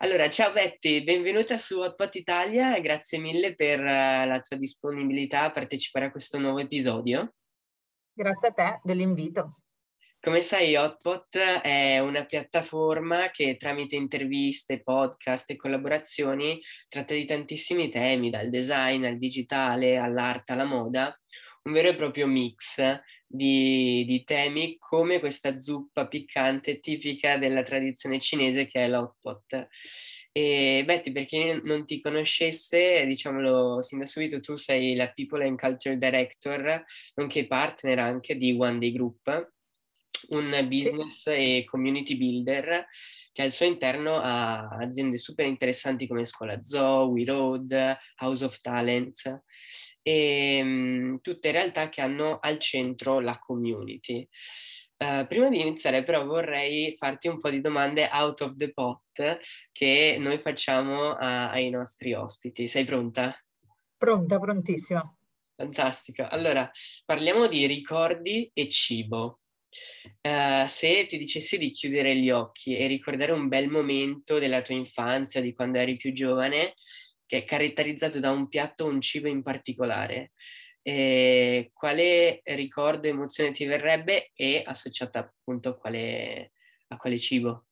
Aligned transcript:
Allora, 0.00 0.30
ciao 0.30 0.52
Betty, 0.52 1.02
benvenuta 1.02 1.58
su 1.58 1.80
Hotpot 1.80 2.14
Italia 2.14 2.76
e 2.76 2.80
grazie 2.80 3.18
mille 3.18 3.56
per 3.56 3.80
uh, 3.80 4.28
la 4.28 4.40
tua 4.40 4.56
disponibilità 4.56 5.42
a 5.42 5.50
partecipare 5.50 6.06
a 6.06 6.10
questo 6.12 6.38
nuovo 6.38 6.60
episodio. 6.60 7.34
Grazie 8.12 8.48
a 8.48 8.52
te 8.52 8.80
dell'invito. 8.84 9.62
Come 10.20 10.40
sai, 10.40 10.76
Hotpot 10.76 11.36
è 11.36 11.98
una 11.98 12.24
piattaforma 12.26 13.30
che 13.30 13.56
tramite 13.56 13.96
interviste, 13.96 14.84
podcast 14.84 15.50
e 15.50 15.56
collaborazioni 15.56 16.60
tratta 16.88 17.14
di 17.14 17.24
tantissimi 17.24 17.88
temi, 17.88 18.30
dal 18.30 18.50
design 18.50 19.04
al 19.04 19.18
digitale, 19.18 19.96
all'arte, 19.96 20.52
alla 20.52 20.64
moda, 20.64 21.12
un 21.64 21.72
vero 21.72 21.88
e 21.88 21.96
proprio 21.96 22.26
mix 22.26 22.80
di, 23.26 24.04
di, 24.06 24.24
temi 24.24 24.76
come 24.78 25.20
questa 25.20 25.58
zuppa 25.58 26.06
piccante 26.06 26.80
tipica 26.80 27.36
della 27.36 27.62
tradizione 27.62 28.18
cinese 28.20 28.66
che 28.66 28.84
è 28.84 28.88
l'hot 28.88 29.16
pot. 29.20 29.68
E 30.32 30.82
Betty, 30.84 31.10
per 31.10 31.24
chi 31.24 31.60
non 31.64 31.84
ti 31.84 32.00
conoscesse, 32.00 33.04
diciamolo 33.06 33.82
sin 33.82 33.98
da 33.98 34.06
subito, 34.06 34.40
tu 34.40 34.54
sei 34.54 34.94
la 34.94 35.08
People 35.08 35.44
and 35.44 35.58
Culture 35.58 35.98
Director, 35.98 36.84
nonché 37.14 37.46
partner 37.46 37.98
anche 37.98 38.36
di 38.36 38.56
One 38.56 38.78
Day 38.78 38.92
Group, 38.92 39.56
un 40.28 40.66
business 40.68 41.22
sì. 41.22 41.30
e 41.30 41.64
community 41.64 42.16
builder 42.16 42.86
che 43.32 43.42
al 43.42 43.52
suo 43.52 43.66
interno 43.66 44.20
ha 44.20 44.68
aziende 44.68 45.16
super 45.18 45.46
interessanti 45.46 46.06
come 46.06 46.24
Scuola 46.24 46.62
Zoo, 46.62 47.06
We 47.06 47.24
Road, 47.24 47.96
House 48.20 48.44
of 48.44 48.60
Talents 48.60 49.42
e 50.02 50.60
um, 50.62 51.20
tutte 51.20 51.50
realtà 51.50 51.88
che 51.88 52.00
hanno 52.00 52.38
al 52.40 52.58
centro 52.58 53.20
la 53.20 53.38
community. 53.38 54.26
Uh, 54.96 55.24
prima 55.28 55.48
di 55.48 55.60
iniziare 55.60 56.02
però 56.02 56.24
vorrei 56.24 56.96
farti 56.96 57.28
un 57.28 57.38
po' 57.38 57.50
di 57.50 57.60
domande 57.60 58.08
out 58.10 58.40
of 58.40 58.56
the 58.56 58.72
pot 58.72 59.38
che 59.70 60.16
noi 60.18 60.40
facciamo 60.40 61.12
a, 61.12 61.50
ai 61.50 61.70
nostri 61.70 62.14
ospiti. 62.14 62.66
Sei 62.66 62.84
pronta? 62.84 63.32
Pronta, 63.96 64.40
prontissima. 64.40 65.08
Fantastico. 65.54 66.26
Allora, 66.28 66.68
parliamo 67.04 67.46
di 67.46 67.66
ricordi 67.66 68.50
e 68.52 68.68
cibo. 68.68 69.40
Uh, 70.22 70.66
se 70.66 71.06
ti 71.06 71.18
dicessi 71.18 71.58
di 71.58 71.70
chiudere 71.70 72.16
gli 72.16 72.30
occhi 72.30 72.76
e 72.76 72.86
ricordare 72.86 73.32
un 73.32 73.48
bel 73.48 73.68
momento 73.68 74.38
della 74.38 74.62
tua 74.62 74.74
infanzia, 74.74 75.40
di 75.40 75.52
quando 75.52 75.78
eri 75.78 75.96
più 75.96 76.12
giovane, 76.12 76.74
che 77.26 77.38
è 77.38 77.44
caratterizzato 77.44 78.20
da 78.20 78.30
un 78.30 78.48
piatto 78.48 78.84
o 78.84 78.88
un 78.88 79.00
cibo 79.00 79.28
in 79.28 79.42
particolare, 79.42 80.32
eh, 80.82 81.70
quale 81.74 82.40
ricordo 82.44 83.08
emozione 83.08 83.52
ti 83.52 83.66
verrebbe 83.66 84.30
e 84.34 84.62
associata 84.64 85.18
appunto 85.18 85.76
quale, 85.76 86.52
a 86.88 86.96
quale 86.96 87.18
cibo? 87.18 87.66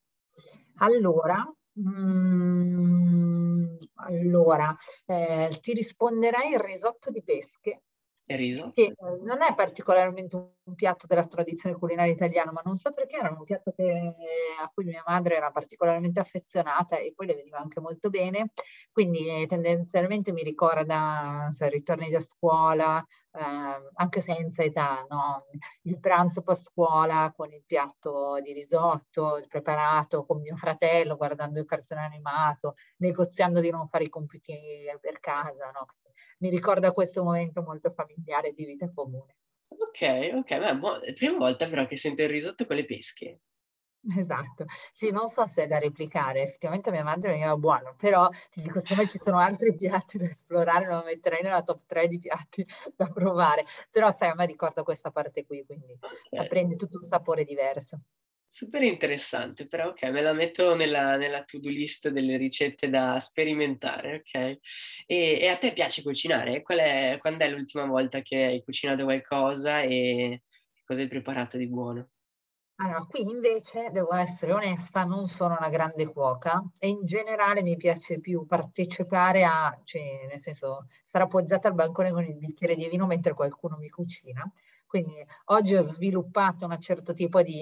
Allora, 0.78 1.42
mm, 1.80 3.76
allora 3.94 4.76
eh, 5.06 5.56
ti 5.60 5.72
risponderei 5.72 6.52
il 6.52 6.58
risotto 6.58 7.10
di 7.10 7.22
pesche 7.22 7.80
il 8.28 8.38
riso? 8.38 8.72
Che 8.74 8.82
eh, 8.82 8.94
non 9.22 9.42
è 9.42 9.54
particolarmente 9.54 10.34
un 10.36 10.74
piatto 10.74 11.06
della 11.06 11.24
tradizione 11.24 11.76
culinaria 11.76 12.12
italiana, 12.12 12.50
ma 12.50 12.60
non 12.64 12.74
so 12.74 12.92
perché 12.92 13.16
era 13.16 13.30
un 13.30 13.44
piatto 13.44 13.72
che, 13.72 14.14
a 14.60 14.70
cui 14.74 14.84
mia 14.84 15.02
madre 15.06 15.36
era 15.36 15.50
particolarmente 15.50 16.18
affezionata 16.18 16.98
e 16.98 17.12
poi 17.14 17.26
le 17.26 17.34
veniva 17.34 17.58
anche 17.58 17.80
molto 17.80 18.10
bene. 18.10 18.50
Quindi 18.90 19.42
eh, 19.42 19.46
tendenzialmente 19.46 20.32
mi 20.32 20.42
ricorda 20.42 21.48
se 21.50 21.68
ritorni 21.68 22.10
da 22.10 22.20
scuola, 22.20 22.98
eh, 23.00 23.90
anche 23.94 24.20
senza 24.20 24.62
età, 24.62 25.06
no? 25.08 25.46
il 25.82 26.00
pranzo 26.00 26.42
post 26.42 26.70
scuola 26.70 27.32
con 27.36 27.52
il 27.52 27.62
piatto 27.64 28.40
di 28.40 28.52
risotto, 28.52 29.40
preparato 29.48 30.24
con 30.26 30.40
mio 30.40 30.56
fratello, 30.56 31.16
guardando 31.16 31.60
il 31.60 31.66
cartone 31.66 32.02
animato, 32.02 32.74
negoziando 32.96 33.60
di 33.60 33.70
non 33.70 33.88
fare 33.88 34.04
i 34.04 34.08
compiti 34.08 34.54
per 35.00 35.20
casa. 35.20 35.70
No? 35.70 35.86
Mi 36.38 36.50
ricorda 36.50 36.92
questo 36.92 37.22
momento 37.22 37.62
molto 37.62 37.90
familiare 37.90 38.52
di 38.52 38.64
vita 38.64 38.88
comune. 38.88 39.36
Ok, 39.68 40.00
ok, 40.40 40.50
beh, 40.62 40.76
buo- 40.76 40.98
prima 41.14 41.36
volta 41.38 41.68
però 41.68 41.86
che 41.86 41.96
sento 41.96 42.22
il 42.22 42.28
risotto 42.28 42.66
con 42.66 42.74
le 42.74 42.84
pesche. 42.84 43.42
Esatto, 44.16 44.66
sì, 44.92 45.10
non 45.10 45.26
so 45.26 45.46
se 45.48 45.64
è 45.64 45.66
da 45.66 45.78
replicare, 45.80 46.42
effettivamente 46.42 46.92
mia 46.92 47.02
madre 47.02 47.30
veniva 47.32 47.56
buono, 47.56 47.96
però 47.96 48.28
ti 48.50 48.62
dico, 48.62 48.78
secondo 48.78 49.02
me 49.02 49.08
ci 49.08 49.18
sono 49.18 49.38
altri 49.38 49.74
piatti 49.74 50.16
da 50.16 50.26
esplorare, 50.26 50.86
lo 50.86 51.02
metterei 51.04 51.42
nella 51.42 51.62
top 51.64 51.82
3 51.86 52.06
di 52.06 52.18
piatti 52.20 52.64
da 52.94 53.08
provare, 53.08 53.64
però 53.90 54.12
sai, 54.12 54.28
a 54.30 54.34
me 54.34 54.46
ricorda 54.46 54.84
questa 54.84 55.10
parte 55.10 55.44
qui, 55.44 55.64
quindi 55.66 55.98
okay. 56.02 56.46
prende 56.46 56.76
tutto 56.76 56.98
un 56.98 57.02
sapore 57.02 57.42
diverso. 57.44 58.00
Super 58.48 58.82
interessante, 58.82 59.66
però 59.66 59.88
ok, 59.88 60.04
me 60.04 60.22
la 60.22 60.32
metto 60.32 60.74
nella, 60.74 61.16
nella 61.16 61.42
to-do 61.44 61.68
list 61.68 62.08
delle 62.08 62.36
ricette 62.36 62.88
da 62.88 63.18
sperimentare, 63.20 64.16
ok? 64.16 64.34
E, 65.04 65.38
e 65.40 65.48
a 65.48 65.58
te 65.58 65.72
piace 65.72 66.02
cucinare? 66.02 66.62
È, 66.62 66.62
quando 66.62 67.44
è 67.44 67.50
l'ultima 67.50 67.84
volta 67.86 68.22
che 68.22 68.36
hai 68.36 68.62
cucinato 68.62 69.04
qualcosa 69.04 69.82
e 69.82 70.42
cosa 70.84 71.00
hai 71.02 71.08
preparato 71.08 71.58
di 71.58 71.68
buono? 71.68 72.08
Allora, 72.78 73.00
qui 73.06 73.22
invece 73.22 73.90
devo 73.90 74.14
essere 74.14 74.52
onesta, 74.52 75.04
non 75.04 75.26
sono 75.26 75.56
una 75.58 75.70
grande 75.70 76.06
cuoca 76.06 76.62
e 76.78 76.88
in 76.88 77.04
generale 77.04 77.62
mi 77.62 77.76
piace 77.76 78.20
più 78.20 78.44
partecipare 78.46 79.44
a, 79.44 79.78
cioè 79.82 80.26
nel 80.28 80.38
senso, 80.38 80.86
stare 81.04 81.24
appoggiata 81.24 81.68
al 81.68 81.74
bancone 81.74 82.12
con 82.12 82.24
il 82.24 82.36
bicchiere 82.36 82.74
di 82.74 82.88
vino 82.88 83.06
mentre 83.06 83.32
qualcuno 83.34 83.76
mi 83.78 83.88
cucina 83.88 84.50
quindi 84.86 85.24
oggi 85.46 85.74
ho 85.74 85.82
sviluppato 85.82 86.66
un 86.66 86.80
certo 86.80 87.12
tipo 87.12 87.42
di 87.42 87.58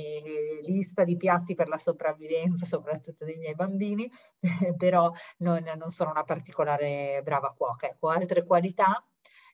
lista 0.66 1.04
di 1.04 1.16
piatti 1.16 1.54
per 1.54 1.68
la 1.68 1.78
sopravvivenza, 1.78 2.64
soprattutto 2.64 3.24
dei 3.24 3.36
miei 3.36 3.54
bambini, 3.54 4.10
però 4.76 5.10
non, 5.38 5.62
non, 5.76 5.88
sono 5.88 6.10
una 6.10 6.24
particolare 6.24 7.20
brava 7.22 7.54
cuoca. 7.56 7.88
Ecco, 7.88 8.08
altre 8.08 8.44
qualità. 8.44 9.04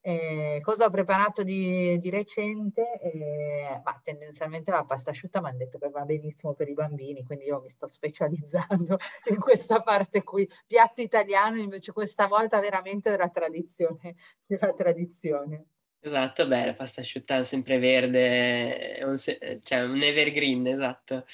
Eh, 0.03 0.61
cosa 0.63 0.87
ho 0.87 0.91
preparato 0.91 1.43
di, 1.43 1.99
di 1.99 2.11
recente? 2.11 2.99
Eh, 3.01 3.81
ma 3.85 4.01
tendenzialmente 4.03 4.71
la 4.71 4.85
pasta 4.85 5.11
asciutta 5.11 5.43
mi 5.43 5.49
hanno 5.49 5.59
detto 5.59 5.79
che 5.79 5.91
va 5.91 6.05
benissimo 6.05 6.55
per 6.55 6.69
i 6.69 6.75
bambini, 6.75 7.23
quindi 7.23 7.45
io 7.45 7.61
mi 7.61 7.69
sto 7.69 7.87
specializzando 7.87 8.97
in 9.31 9.39
questa 9.39 9.83
parte 9.83 10.23
qui. 10.23 10.49
Piatti 10.67 11.03
italiani 11.03 11.63
invece 11.63 11.93
questa 11.93 12.27
volta 12.27 12.61
veramente 12.61 13.11
della 13.11 13.29
tradizione. 13.29 14.17
Della 14.47 14.73
tradizione. 14.73 15.67
Esatto, 16.03 16.47
beh, 16.47 16.65
la 16.67 16.73
pasta 16.75 17.03
asciutta 17.03 17.43
sempre 17.43 17.79
verde, 17.79 18.97
è 18.97 19.05
un, 19.05 19.17
cioè 19.17 19.83
un 19.83 20.01
evergreen, 20.03 20.67
esatto. 20.67 21.27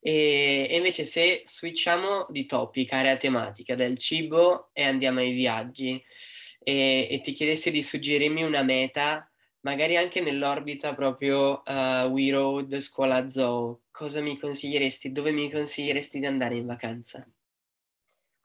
E, 0.00 0.66
e, 0.70 0.76
invece 0.76 1.04
se 1.04 1.42
switchiamo 1.44 2.26
di 2.30 2.46
topic, 2.46 2.90
area 2.92 3.16
tematica, 3.18 3.74
del 3.74 3.98
cibo 3.98 4.70
e 4.72 4.82
andiamo 4.84 5.18
ai 5.20 5.32
viaggi, 5.32 6.02
e, 6.62 7.06
e 7.10 7.20
ti 7.20 7.32
chiedessi 7.34 7.70
di 7.70 7.82
suggerirmi 7.82 8.42
una 8.42 8.62
meta, 8.62 9.30
magari 9.60 9.96
anche 9.98 10.20
nell'orbita 10.22 10.94
proprio 10.94 11.62
uh, 11.66 12.06
We 12.08 12.30
Road, 12.30 12.78
Scuola 12.78 13.28
Zoo, 13.28 13.82
cosa 13.90 14.22
mi 14.22 14.38
consiglieresti, 14.38 15.12
dove 15.12 15.32
mi 15.32 15.50
consiglieresti 15.50 16.18
di 16.18 16.24
andare 16.26 16.54
in 16.56 16.64
vacanza? 16.66 17.26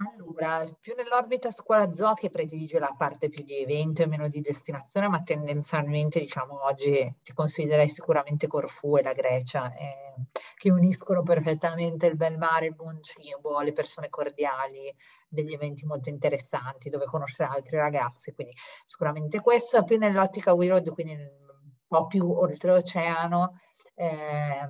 Allora, 0.02 0.66
più 0.80 0.94
nell'orbita 0.96 1.52
scuola 1.52 1.94
zoo 1.94 2.14
che 2.14 2.30
predilige 2.30 2.80
la 2.80 2.96
parte 2.98 3.28
più 3.28 3.44
di 3.44 3.58
evento 3.58 4.02
e 4.02 4.08
meno 4.08 4.30
di 4.30 4.40
destinazione, 4.40 5.10
ma 5.10 5.22
tendenzialmente 5.24 6.22
diciamo 6.22 6.64
oggi 6.64 7.18
ti 7.22 7.34
consiglierei 7.34 7.90
sicuramente 7.90 8.48
Corfù 8.48 8.96
e 8.98 9.02
la 9.02 9.12
Grecia, 9.12 9.74
eh, 9.74 10.16
che 10.56 10.72
uniscono 10.72 11.22
perfettamente 11.22 12.06
il 12.06 12.16
bel 12.16 12.38
mare, 12.38 12.68
il 12.68 12.76
buon 12.76 13.04
cibo, 13.04 13.60
le 13.60 13.74
persone 13.74 14.08
cordiali, 14.08 14.94
degli 15.28 15.52
eventi 15.52 15.86
molto 15.86 16.08
interessanti 16.08 16.90
dove 16.90 17.04
conoscere 17.04 17.50
altri 17.52 17.76
ragazzi, 17.76 18.32
quindi 18.32 18.54
sicuramente 18.86 19.42
questo, 19.42 19.84
più 19.84 19.98
nell'ottica 19.98 20.52
Road, 20.52 20.94
quindi 20.94 21.12
un 21.14 21.28
po' 21.86 22.08
più 22.08 22.26
oltreoceano. 22.26 23.60
Eh, 23.96 24.70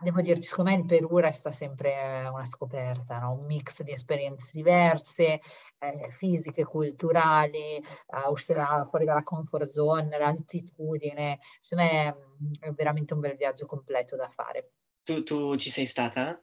devo 0.00 0.20
dirti, 0.20 0.42
secondo 0.42 0.70
me 0.70 0.76
il 0.78 0.86
Perù 0.86 1.18
resta 1.18 1.50
sempre 1.50 1.94
eh, 1.94 2.28
una 2.28 2.44
scoperta, 2.44 3.18
no? 3.18 3.32
un 3.32 3.46
mix 3.46 3.82
di 3.82 3.92
esperienze 3.92 4.48
diverse, 4.52 5.40
eh, 5.78 6.10
fisiche, 6.10 6.64
culturali, 6.64 7.76
eh, 7.76 8.28
uscire 8.28 8.64
fuori 8.88 9.04
dalla 9.04 9.22
comfort 9.22 9.66
zone, 9.66 10.18
l'altitudine, 10.18 11.38
secondo 11.58 11.90
me 11.90 12.14
mm, 12.14 12.52
è 12.60 12.70
veramente 12.72 13.14
un 13.14 13.20
bel 13.20 13.36
viaggio 13.36 13.66
completo 13.66 14.16
da 14.16 14.28
fare. 14.28 14.72
Tu, 15.02 15.22
tu 15.22 15.56
ci 15.56 15.70
sei 15.70 15.86
stata? 15.86 16.40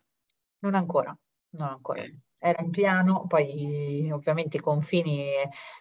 Non 0.59 0.73
ancora, 0.73 1.17
non 1.51 1.67
ancora. 1.67 2.01
Okay 2.01 2.25
era 2.39 2.61
in 2.61 2.69
piano, 2.69 3.25
poi 3.27 4.09
ovviamente 4.11 4.57
i 4.57 4.61
confini 4.61 5.31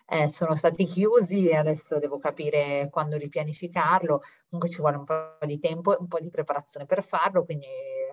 eh, 0.06 0.28
sono 0.28 0.54
stati 0.54 0.86
chiusi 0.86 1.48
e 1.48 1.56
adesso 1.56 1.98
devo 1.98 2.18
capire 2.18 2.88
quando 2.90 3.16
ripianificarlo, 3.16 4.20
comunque 4.48 4.74
ci 4.74 4.80
vuole 4.80 4.96
un 4.96 5.04
po' 5.04 5.38
di 5.44 5.58
tempo 5.58 5.92
e 5.92 5.98
un 6.00 6.08
po' 6.08 6.18
di 6.18 6.30
preparazione 6.30 6.86
per 6.86 7.02
farlo, 7.02 7.44
quindi 7.44 7.66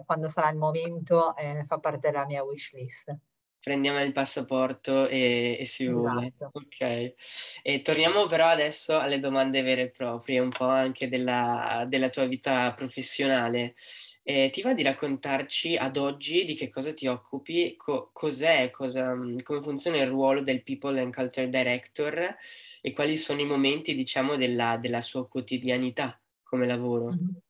quando 0.06 0.28
sarà 0.28 0.50
il 0.50 0.58
momento 0.58 1.36
eh, 1.38 1.64
fa 1.66 1.78
parte 1.80 2.12
della 2.12 2.26
mia 2.26 2.44
wish 2.44 2.74
list. 2.74 3.16
Prendiamo 3.64 4.04
il 4.04 4.12
passaporto 4.12 5.08
e, 5.08 5.56
e 5.58 5.64
si 5.64 5.88
vuole. 5.88 6.34
Esatto. 6.36 6.50
Ok. 6.52 7.14
E 7.62 7.82
torniamo 7.82 8.28
però 8.28 8.48
adesso 8.48 9.00
alle 9.00 9.22
domande 9.22 9.62
vere 9.62 9.84
e 9.84 9.90
proprie, 9.90 10.40
un 10.40 10.50
po' 10.50 10.66
anche 10.66 11.08
della, 11.08 11.86
della 11.88 12.10
tua 12.10 12.26
vita 12.26 12.74
professionale. 12.74 13.76
Eh, 14.26 14.50
ti 14.52 14.62
va 14.62 14.74
di 14.74 14.84
raccontarci 14.84 15.76
ad 15.76 15.98
oggi 15.98 16.46
di 16.46 16.56
che 16.56 16.70
cosa 16.70 16.94
ti 16.94 17.08
occupi, 17.08 17.76
co- 17.76 18.10
cos'è, 18.14 18.70
cosa, 18.70 19.14
come 19.44 19.62
funziona 19.62 19.98
il 19.98 20.08
ruolo 20.08 20.42
del 20.42 20.64
People 20.64 20.98
and 21.02 21.14
Culture 21.14 21.50
Director 21.50 22.34
e 22.82 22.94
quali 22.94 23.18
sono 23.18 23.42
i 23.42 23.46
momenti, 23.46 23.94
diciamo, 23.94 24.38
della, 24.38 24.78
della 24.78 25.02
sua 25.02 25.28
quotidianità 25.28 26.18
come 26.42 26.66
lavoro? 26.66 27.10
Mm-hmm. 27.10 27.43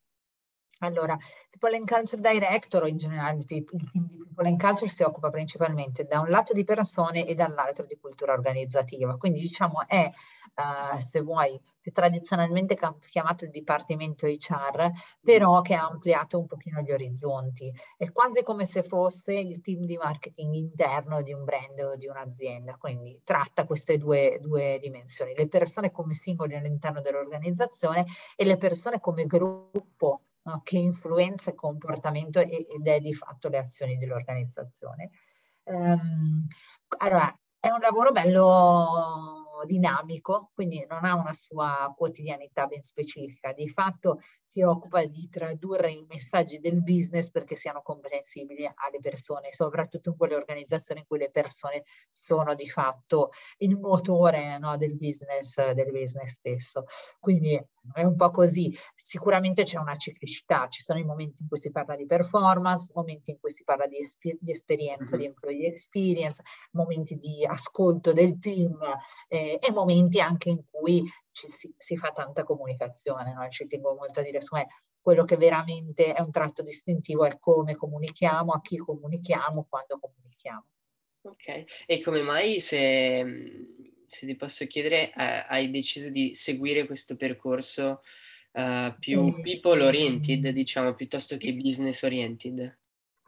Allora, 0.85 1.17
People 1.49 1.75
and 1.75 1.87
Culture 1.87 2.21
Director 2.21 2.83
o 2.83 2.87
in 2.87 2.97
generale 2.97 3.37
il 3.37 3.45
team 3.45 3.63
di 3.71 4.23
People 4.33 4.47
and 4.47 4.59
Culture 4.59 4.87
si 4.87 5.03
occupa 5.03 5.29
principalmente 5.29 6.03
da 6.03 6.19
un 6.19 6.29
lato 6.29 6.53
di 6.53 6.63
persone 6.63 7.25
e 7.25 7.35
dall'altro 7.35 7.85
di 7.85 7.97
cultura 7.99 8.33
organizzativa. 8.33 9.15
Quindi 9.17 9.39
diciamo 9.39 9.87
è, 9.87 10.09
uh, 10.55 10.99
se 10.99 11.21
vuoi, 11.21 11.59
più 11.79 11.91
tradizionalmente 11.91 12.77
chiamato 13.07 13.43
il 13.43 13.49
Dipartimento 13.49 14.25
HR, 14.25 14.89
però 15.21 15.61
che 15.61 15.73
ha 15.73 15.85
ampliato 15.85 16.39
un 16.39 16.45
pochino 16.47 16.79
gli 16.79 16.91
orizzonti. 16.91 17.73
È 17.97 18.09
quasi 18.11 18.41
come 18.41 18.65
se 18.65 18.83
fosse 18.83 19.33
il 19.33 19.61
team 19.61 19.85
di 19.85 19.97
marketing 19.97 20.53
interno 20.55 21.21
di 21.21 21.33
un 21.33 21.43
brand 21.43 21.77
o 21.79 21.95
di 21.97 22.07
un'azienda. 22.07 22.77
Quindi 22.77 23.19
tratta 23.23 23.65
queste 23.65 23.97
due, 23.97 24.39
due 24.41 24.79
dimensioni, 24.81 25.33
le 25.35 25.47
persone 25.47 25.91
come 25.91 26.13
singoli 26.13 26.55
all'interno 26.55 27.01
dell'organizzazione 27.01 28.05
e 28.35 28.45
le 28.45 28.57
persone 28.57 29.01
come 29.01 29.25
gruppo 29.25 30.21
no? 30.43 30.61
che 30.63 30.77
influenza 30.77 31.51
il 31.51 31.55
comportamento 31.55 32.39
ed 32.39 32.87
è 32.87 32.99
di 32.99 33.13
fatto 33.13 33.49
le 33.49 33.57
azioni 33.57 33.95
dell'organizzazione. 33.95 35.11
Um, 35.63 36.45
allora, 36.97 37.35
è 37.59 37.69
un 37.69 37.79
lavoro 37.79 38.11
bello 38.11 39.63
dinamico, 39.65 40.49
quindi 40.53 40.85
non 40.87 41.05
ha 41.05 41.15
una 41.15 41.33
sua 41.33 41.93
quotidianità 41.95 42.67
ben 42.67 42.83
specifica. 42.83 43.53
Di 43.53 43.69
fatto 43.69 44.19
si 44.53 44.61
occupa 44.61 45.03
di 45.05 45.27
tradurre 45.31 45.89
i 45.89 46.05
messaggi 46.07 46.59
del 46.59 46.83
business 46.83 47.31
perché 47.31 47.55
siano 47.55 47.81
comprensibili 47.81 48.65
alle 48.65 48.99
persone, 49.01 49.51
soprattutto 49.51 50.09
in 50.09 50.15
quelle 50.15 50.35
organizzazioni 50.35 50.99
in 50.99 51.07
cui 51.07 51.17
le 51.17 51.31
persone 51.31 51.85
sono 52.07 52.53
di 52.53 52.69
fatto 52.69 53.31
il 53.57 53.79
motore 53.79 54.59
no, 54.59 54.77
del, 54.77 54.95
business, 54.95 55.71
del 55.71 55.91
business 55.91 56.33
stesso. 56.33 56.85
Quindi 57.19 57.59
è 57.93 58.03
un 58.03 58.15
po' 58.15 58.29
così. 58.29 58.71
Sicuramente 58.93 59.63
c'è 59.63 59.79
una 59.79 59.95
ciclicità, 59.95 60.67
ci 60.67 60.83
sono 60.83 60.99
i 60.99 61.03
momenti 61.03 61.41
in 61.41 61.47
cui 61.47 61.57
si 61.57 61.71
parla 61.71 61.95
di 61.95 62.05
performance, 62.05 62.91
momenti 62.93 63.31
in 63.31 63.39
cui 63.39 63.49
si 63.49 63.63
parla 63.63 63.87
di, 63.87 63.97
esper- 63.97 64.37
di 64.39 64.51
esperienza, 64.51 65.15
mm-hmm. 65.15 65.19
di 65.19 65.25
employee 65.25 65.67
experience, 65.67 66.43
momenti 66.73 67.17
di 67.17 67.43
ascolto 67.43 68.13
del 68.13 68.37
team 68.37 68.77
eh, 69.27 69.57
e 69.59 69.71
momenti 69.71 70.19
anche 70.19 70.49
in 70.49 70.61
cui 70.69 71.03
ci, 71.33 71.47
si, 71.47 71.73
si, 71.75 71.97
fa 71.97 72.11
tanta 72.11 72.43
comunicazione. 72.43 73.33
No? 73.33 73.49
Ci 73.49 73.67
tengo 73.67 73.93
molto 73.95 74.21
a 74.21 74.23
dire 74.23 74.37
insomma, 74.37 74.65
quello 75.01 75.25
che 75.25 75.35
veramente 75.35 76.13
è 76.13 76.21
un 76.21 76.31
tratto 76.31 76.61
distintivo 76.61 77.25
è 77.25 77.37
come 77.39 77.75
comunichiamo, 77.75 78.53
a 78.53 78.61
chi 78.61 78.77
comunichiamo, 78.77 79.65
quando 79.67 79.99
comunichiamo. 79.99 80.65
Ok, 81.25 81.85
e 81.85 82.01
come 82.01 82.21
mai 82.21 82.59
se, 82.59 83.65
se 84.05 84.25
ti 84.25 84.35
posso 84.35 84.65
chiedere 84.67 85.13
eh, 85.13 85.45
hai 85.47 85.71
deciso 85.71 86.09
di 86.09 86.35
seguire 86.35 86.85
questo 86.85 87.15
percorso 87.15 88.01
uh, 88.51 88.93
più 88.99 89.41
people 89.41 89.81
oriented, 89.83 90.49
diciamo, 90.49 90.93
piuttosto 90.95 91.37
che 91.37 91.53
business 91.53 92.03
oriented? 92.03 92.77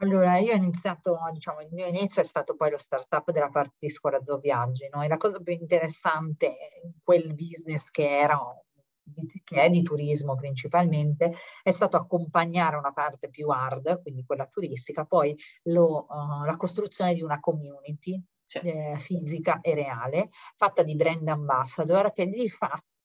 Allora, 0.00 0.38
io 0.38 0.52
ho 0.52 0.56
iniziato, 0.56 1.18
diciamo, 1.32 1.62
il 1.62 1.68
mio 1.72 1.86
inizio 1.86 2.20
è 2.20 2.24
stato 2.24 2.54
poi 2.54 2.70
lo 2.70 2.76
startup 2.76 3.30
della 3.30 3.48
parte 3.48 3.78
di 3.80 3.88
Scuola 3.88 4.20
Viaggi, 4.40 4.88
no? 4.92 5.02
E 5.02 5.08
la 5.08 5.16
cosa 5.16 5.40
più 5.40 5.54
interessante 5.54 6.46
in 6.82 6.92
quel 7.02 7.34
business 7.34 7.90
che 7.90 8.06
era 8.06 8.38
che 9.44 9.62
è 9.62 9.70
di 9.70 9.82
turismo 9.82 10.34
principalmente, 10.34 11.32
è 11.62 11.70
stato 11.70 11.96
accompagnare 11.96 12.76
una 12.76 12.92
parte 12.92 13.28
più 13.30 13.48
hard, 13.48 14.02
quindi 14.02 14.24
quella 14.24 14.46
turistica, 14.46 15.04
poi 15.04 15.34
lo, 15.64 16.06
uh, 16.08 16.44
la 16.44 16.56
costruzione 16.56 17.14
di 17.14 17.22
una 17.22 17.40
community 17.40 18.20
eh, 18.62 18.96
fisica 18.98 19.60
e 19.60 19.74
reale, 19.74 20.28
fatta 20.56 20.82
di 20.82 20.96
brand 20.96 21.26
ambassador 21.28 22.12
che 22.12 22.26
di 22.26 22.48
fatto 22.48 22.95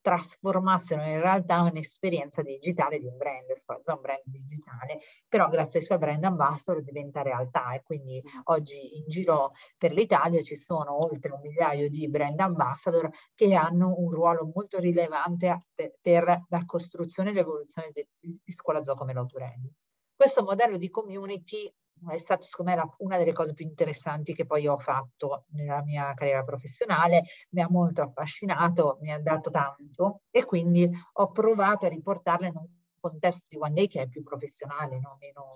trasformassero 0.00 1.02
in 1.02 1.20
realtà 1.20 1.60
un'esperienza 1.62 2.42
digitale 2.42 2.98
di 2.98 3.06
un 3.06 3.16
brand, 3.16 3.46
Sforza 3.56 3.94
un 3.94 4.00
brand 4.00 4.22
digitale, 4.24 5.00
però 5.28 5.48
grazie 5.48 5.80
ai 5.80 5.84
suoi 5.84 5.98
brand 5.98 6.24
ambassador 6.24 6.82
diventa 6.82 7.22
realtà 7.22 7.72
e 7.74 7.82
quindi 7.82 8.22
oggi 8.44 8.98
in 8.98 9.04
giro 9.06 9.52
per 9.76 9.92
l'Italia 9.92 10.42
ci 10.42 10.56
sono 10.56 11.04
oltre 11.04 11.32
un 11.32 11.40
migliaio 11.40 11.88
di 11.88 12.08
brand 12.08 12.40
ambassador 12.40 13.08
che 13.34 13.54
hanno 13.54 13.94
un 13.96 14.10
ruolo 14.10 14.50
molto 14.52 14.78
rilevante 14.78 15.66
per, 15.74 15.92
per 16.00 16.44
la 16.48 16.64
costruzione 16.64 17.30
e 17.30 17.32
l'evoluzione 17.32 17.90
di, 17.92 18.06
di 18.42 18.52
Scuola 18.52 18.80
come 18.80 19.12
Lauturelli. 19.12 19.72
Questo 20.14 20.42
modello 20.42 20.76
di 20.76 20.90
community 20.90 21.72
è 22.08 22.18
stata 22.18 22.42
secondo 22.42 22.74
me 22.74 22.94
una 22.98 23.18
delle 23.18 23.32
cose 23.32 23.54
più 23.54 23.66
interessanti 23.66 24.34
che 24.34 24.46
poi 24.46 24.66
ho 24.66 24.78
fatto 24.78 25.44
nella 25.50 25.82
mia 25.82 26.12
carriera 26.14 26.42
professionale, 26.44 27.24
mi 27.50 27.60
ha 27.60 27.68
molto 27.68 28.02
affascinato, 28.02 28.98
mi 29.00 29.12
ha 29.12 29.20
dato 29.20 29.50
tanto 29.50 30.22
e 30.30 30.44
quindi 30.44 30.88
ho 31.12 31.30
provato 31.30 31.86
a 31.86 31.88
riportarla 31.88 32.46
in 32.46 32.56
un 32.56 32.66
contesto 32.98 33.46
di 33.48 33.56
One 33.56 33.72
Day 33.72 33.86
che 33.86 34.02
è 34.02 34.08
più 34.08 34.22
professionale, 34.22 35.00
no? 35.00 35.18
meno, 35.20 35.48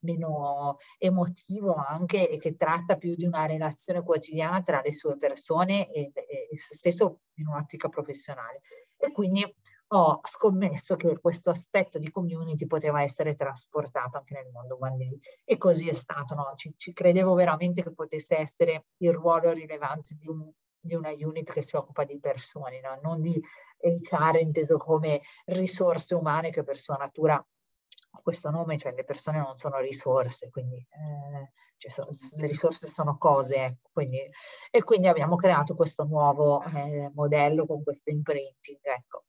meno, 0.00 0.76
emotivo 0.98 1.74
anche 1.74 2.28
e 2.28 2.38
che 2.38 2.56
tratta 2.56 2.96
più 2.96 3.14
di 3.14 3.24
una 3.24 3.46
relazione 3.46 4.02
quotidiana 4.02 4.62
tra 4.62 4.80
le 4.82 4.92
sue 4.92 5.16
persone 5.16 5.90
e, 5.90 6.10
e, 6.12 6.48
e 6.50 6.58
se 6.58 6.74
stesso 6.74 7.20
in 7.34 7.46
un'ottica 7.46 7.88
professionale. 7.88 8.60
E 8.96 9.12
quindi 9.12 9.42
ho 9.90 10.20
scommesso 10.22 10.96
che 10.96 11.18
questo 11.18 11.50
aspetto 11.50 11.98
di 11.98 12.10
community 12.10 12.66
poteva 12.66 13.02
essere 13.02 13.34
trasportato 13.34 14.18
anche 14.18 14.34
nel 14.34 14.50
mondo 14.52 14.76
One 14.80 14.96
Day. 14.96 15.18
E 15.44 15.56
così 15.56 15.88
è 15.88 15.94
stato, 15.94 16.34
no? 16.34 16.52
ci, 16.56 16.74
ci, 16.76 16.92
credevo 16.92 17.34
veramente 17.34 17.82
che 17.82 17.92
potesse 17.92 18.36
essere 18.36 18.86
il 18.98 19.12
ruolo 19.12 19.52
rilevante 19.52 20.14
di, 20.18 20.28
un, 20.28 20.50
di 20.78 20.94
una 20.94 21.10
unit 21.10 21.52
che 21.52 21.62
si 21.62 21.76
occupa 21.76 22.04
di 22.04 22.18
persone, 22.18 22.80
no? 22.80 22.98
non 23.02 23.20
di 23.20 23.40
HR 23.80 24.38
inteso 24.40 24.76
come 24.76 25.22
risorse 25.46 26.14
umane 26.14 26.50
che 26.50 26.64
per 26.64 26.76
sua 26.76 26.96
natura 26.96 27.42
questo 28.22 28.50
nome, 28.50 28.76
cioè 28.76 28.92
le 28.92 29.04
persone 29.04 29.38
non 29.38 29.56
sono 29.56 29.78
risorse, 29.78 30.50
quindi 30.50 30.76
eh, 30.76 31.52
cioè 31.76 32.04
le 32.36 32.46
risorse 32.46 32.88
sono 32.88 33.16
cose, 33.16 33.64
ecco, 33.64 33.90
quindi, 33.92 34.18
e 34.70 34.82
quindi 34.82 35.06
abbiamo 35.06 35.36
creato 35.36 35.74
questo 35.74 36.04
nuovo 36.04 36.62
eh, 36.64 37.10
modello 37.14 37.64
con 37.64 37.82
questo 37.82 38.10
imprinting, 38.10 38.80
ecco. 38.82 39.24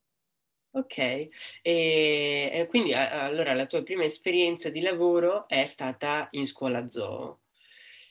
Ok, 0.72 0.98
e, 0.98 1.30
e 1.64 2.66
quindi 2.70 2.94
allora 2.94 3.54
la 3.54 3.66
tua 3.66 3.82
prima 3.82 4.04
esperienza 4.04 4.70
di 4.70 4.82
lavoro 4.82 5.48
è 5.48 5.66
stata 5.66 6.28
in 6.32 6.46
scuola 6.46 6.88
zoo. 6.90 7.42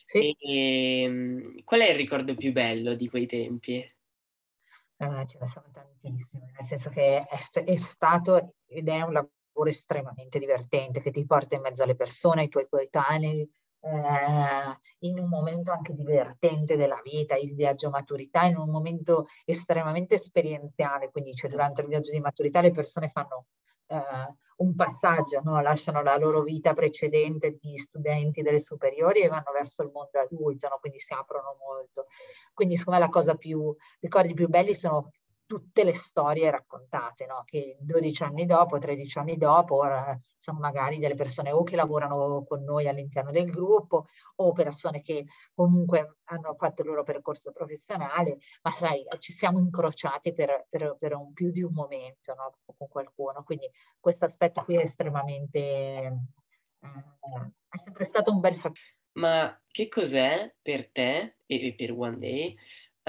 Sì. 0.05 0.35
E, 0.39 1.03
ehm, 1.03 1.63
qual 1.63 1.81
è 1.81 1.89
il 1.89 1.95
ricordo 1.95 2.35
più 2.35 2.51
bello 2.51 2.95
di 2.95 3.07
quei 3.07 3.27
tempi? 3.27 3.75
Eh, 3.77 5.25
ce 5.27 5.37
ne 5.39 5.47
sono 5.47 5.69
tantissimi, 5.71 6.51
nel 6.51 6.63
senso 6.63 6.89
che 6.89 7.19
è, 7.19 7.63
è, 7.63 7.75
stato 7.77 8.55
ed 8.65 8.89
è 8.89 9.01
un 9.01 9.13
lavoro 9.13 9.69
estremamente 9.69 10.39
divertente 10.39 10.99
che 11.01 11.11
ti 11.11 11.25
porta 11.25 11.55
in 11.55 11.61
mezzo 11.61 11.83
alle 11.83 11.95
persone, 11.95 12.41
ai 12.41 12.49
tuoi 12.49 12.67
coetanei, 12.67 13.49
eh, 13.81 15.07
in 15.07 15.19
un 15.19 15.29
momento 15.29 15.71
anche 15.71 15.93
divertente 15.93 16.75
della 16.75 16.99
vita, 17.03 17.35
il 17.35 17.53
viaggio 17.55 17.89
maturità, 17.89 18.43
in 18.43 18.57
un 18.57 18.69
momento 18.69 19.27
estremamente 19.45 20.15
esperienziale, 20.15 21.11
quindi 21.11 21.33
cioè, 21.33 21.49
durante 21.49 21.81
il 21.81 21.87
viaggio 21.87 22.11
di 22.11 22.19
maturità 22.19 22.61
le 22.61 22.71
persone 22.71 23.09
fanno 23.09 23.45
eh, 23.87 24.35
un 24.57 24.75
passaggio, 24.75 25.41
no? 25.43 25.61
lasciano 25.61 26.01
la 26.01 26.17
loro 26.17 26.41
vita 26.41 26.73
precedente 26.73 27.57
di 27.59 27.77
studenti 27.77 28.41
delle 28.41 28.59
superiori 28.59 29.21
e 29.21 29.29
vanno 29.29 29.51
verso 29.53 29.83
il 29.83 29.91
mondo 29.91 30.19
adulto, 30.19 30.67
no? 30.67 30.77
quindi 30.79 30.99
si 30.99 31.13
aprono 31.13 31.55
molto. 31.59 32.07
Quindi 32.53 32.75
secondo 32.75 32.99
me 32.99 33.05
la 33.05 33.11
cosa 33.11 33.35
più, 33.35 33.69
i 33.69 33.75
ricordi 34.01 34.33
più 34.33 34.47
belli 34.47 34.73
sono 34.73 35.11
tutte 35.49 35.83
le 35.83 35.95
storie 35.95 36.51
raccontate, 36.51 37.25
no? 37.25 37.41
che 37.43 37.75
12 37.79 38.21
anni 38.21 38.45
dopo, 38.45 38.77
13 38.77 39.17
anni 39.17 39.35
dopo, 39.35 39.81
sono 40.37 40.59
magari 40.59 40.99
delle 40.99 41.15
persone 41.15 41.51
o 41.51 41.63
che 41.63 41.75
lavorano 41.75 42.43
con 42.47 42.63
noi 42.63 42.87
all'interno 42.87 43.31
del 43.31 43.49
gruppo 43.49 44.05
o 44.35 44.51
persone 44.51 45.01
che 45.01 45.25
comunque 45.55 46.17
hanno 46.25 46.53
fatto 46.53 46.83
il 46.83 46.89
loro 46.89 47.01
percorso 47.01 47.51
professionale, 47.51 48.37
ma 48.61 48.69
sai, 48.69 49.03
ci 49.17 49.31
siamo 49.31 49.59
incrociati 49.59 50.33
per, 50.33 50.67
per, 50.69 50.95
per 50.99 51.15
un, 51.15 51.33
più 51.33 51.49
di 51.49 51.63
un 51.63 51.73
momento 51.73 52.35
no? 52.35 52.59
con 52.77 52.87
qualcuno. 52.87 53.41
Quindi 53.43 53.67
questo 53.99 54.25
aspetto 54.25 54.63
qui 54.63 54.75
è 54.75 54.81
estremamente... 54.81 55.57
Eh, 55.59 57.51
è 57.69 57.77
sempre 57.77 58.05
stato 58.05 58.31
un 58.31 58.39
bel 58.39 58.53
fattore. 58.53 58.97
Ma 59.13 59.59
che 59.67 59.87
cos'è 59.87 60.53
per 60.61 60.91
te 60.91 61.37
e 61.47 61.73
per 61.75 61.91
One 61.91 62.19
Day 62.19 62.55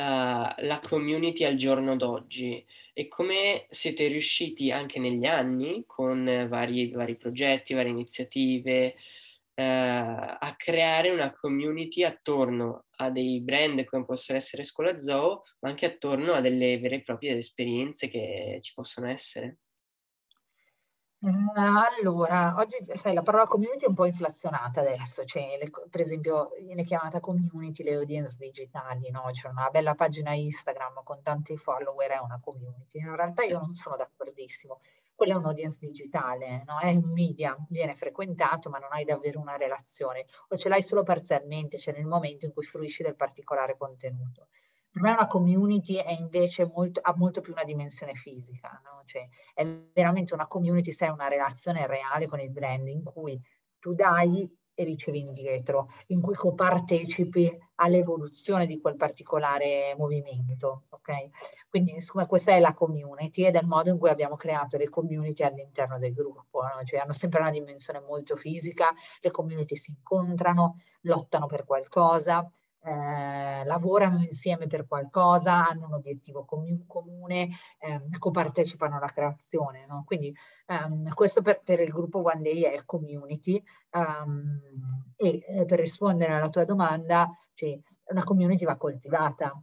la 0.01 0.81
community 0.83 1.45
al 1.45 1.57
giorno 1.57 1.97
d'oggi 1.97 2.65
e 2.93 3.09
come 3.09 3.67
siete 3.71 4.07
riusciti 4.09 4.71
anche 4.71 4.99
negli 4.99 5.25
anni 5.25 5.85
con 5.87 6.47
vari, 6.49 6.91
vari 6.91 7.17
progetti, 7.17 7.75
varie 7.75 7.91
iniziative 7.91 8.95
uh, 9.55 9.63
a 9.63 10.55
creare 10.57 11.11
una 11.11 11.31
community 11.31 12.03
attorno 12.03 12.87
a 12.97 13.11
dei 13.11 13.41
brand 13.41 13.85
come 13.85 14.05
possono 14.05 14.39
essere 14.39 14.65
Scuola 14.65 14.99
Zoo, 14.99 15.45
ma 15.61 15.71
anche 15.71 15.87
attorno 15.87 16.33
a 16.33 16.41
delle 16.41 16.79
vere 16.79 16.97
e 16.97 17.03
proprie 17.03 17.37
esperienze 17.37 18.09
che 18.09 18.59
ci 18.61 18.73
possono 18.75 19.09
essere. 19.09 19.59
Allora, 21.23 22.55
oggi 22.57 22.77
sai, 22.95 23.13
la 23.13 23.21
parola 23.21 23.47
community 23.47 23.85
è 23.85 23.89
un 23.89 23.95
po' 23.95 24.07
inflazionata 24.07 24.81
adesso, 24.81 25.25
cioè, 25.27 25.59
le, 25.61 25.71
per 25.91 26.01
esempio 26.01 26.49
viene 26.63 26.83
chiamata 26.83 27.21
community 27.21 27.83
le 27.83 27.95
audience 27.97 28.37
digitali, 28.39 29.11
no? 29.11 29.29
C'è 29.31 29.49
una 29.49 29.69
bella 29.69 29.95
pagina 29.95 30.33
Instagram 30.33 31.03
con 31.05 31.21
tanti 31.23 31.59
follower, 31.59 32.11
è 32.11 32.19
una 32.21 32.41
community. 32.43 33.01
In 33.01 33.15
realtà 33.15 33.43
io 33.43 33.59
non 33.59 33.73
sono 33.75 33.97
d'accordissimo. 33.97 34.81
Quella 35.15 35.35
è 35.35 35.37
un'audience 35.37 35.77
digitale, 35.79 36.63
no? 36.65 36.79
è 36.79 36.95
un 36.95 37.13
media, 37.13 37.55
viene 37.69 37.95
frequentato 37.95 38.71
ma 38.71 38.79
non 38.79 38.89
hai 38.93 39.05
davvero 39.05 39.39
una 39.39 39.59
relazione 39.59 40.25
o 40.49 40.57
ce 40.57 40.71
l'hai 40.71 40.81
solo 40.81 41.03
parzialmente, 41.03 41.77
cioè 41.77 41.93
nel 41.93 42.07
momento 42.07 42.47
in 42.47 42.53
cui 42.55 42.65
fruisci 42.65 43.03
del 43.03 43.17
particolare 43.17 43.77
contenuto. 43.77 44.49
Per 44.93 45.03
me 45.03 45.13
una 45.13 45.27
community 45.27 45.95
è 45.97 46.13
invece 46.13 46.67
molto, 46.67 47.01
ha 47.03 47.15
molto 47.17 47.41
più 47.41 47.53
una 47.53 47.65
dimensione 47.65 48.15
fisica, 48.15 48.81
no? 48.85 49.03
cioè 49.07 49.27
è 49.55 49.65
veramente 49.65 50.35
una 50.35 50.49
community, 50.49 50.93
sai, 50.93 51.11
una 51.11 51.29
relazione 51.29 51.87
reale 51.87 52.27
con 52.27 52.41
il 52.41 52.51
brand 52.51 52.89
in 52.89 53.05
cui 53.05 53.41
tu 53.79 53.95
dai 53.95 54.51
e 54.81 54.85
ricevi 54.85 55.21
indietro, 55.21 55.89
in 56.07 56.21
cui 56.21 56.35
copartecipi 56.35 57.51
all'evoluzione 57.77 58.67
di 58.67 58.81
quel 58.81 58.97
particolare 58.97 59.95
movimento. 59.97 60.85
Okay? 60.89 61.31
Quindi 61.69 61.93
insomma 61.93 62.27
questa 62.27 62.53
è 62.53 62.61
la 62.61 62.73
community 62.73 63.45
ed 63.45 63.57
è 63.57 63.61
il 63.61 63.67
modo 63.67 63.91
in 63.91 63.99
cui 63.99 64.09
abbiamo 64.09 64.37
creato 64.37 64.77
le 64.79 64.89
community 64.89 65.43
all'interno 65.43 65.99
del 65.99 66.15
gruppo, 66.15 66.63
no? 66.63 66.83
cioè 66.85 67.01
hanno 67.01 67.13
sempre 67.13 67.41
una 67.41 67.51
dimensione 67.51 68.01
molto 68.01 68.37
fisica, 68.37 68.91
le 69.21 69.31
community 69.31 69.77
si 69.77 69.91
incontrano, 69.91 70.77
lottano 71.03 71.47
per 71.47 71.65
qualcosa, 71.65 72.51
eh, 72.83 73.65
lavorano 73.65 74.19
insieme 74.19 74.67
per 74.67 74.87
qualcosa, 74.87 75.69
hanno 75.69 75.87
un 75.87 75.95
obiettivo 75.95 76.45
com- 76.45 76.87
comune, 76.87 77.49
eh, 77.79 78.01
copartecipano 78.19 78.97
alla 78.97 79.09
creazione. 79.09 79.87
No? 79.87 80.05
Quindi 80.07 80.35
um, 80.67 81.09
questo 81.15 81.43
per, 81.43 81.61
per, 81.63 81.81
il 81.81 81.91
gruppo 81.91 82.23
One 82.23 82.43
Day 82.43 82.63
è 82.63 82.85
community 82.85 83.63
um, 83.93 84.61
e 85.17 85.45
eh, 85.47 85.65
per 85.67 85.79
rispondere 85.79 86.35
alla 86.35 86.49
tua 86.49 86.65
domanda, 86.65 87.29
cioè, 87.55 87.79
una 88.07 88.25
community 88.25 88.65
va 88.65 88.77
coltivata, 88.77 89.63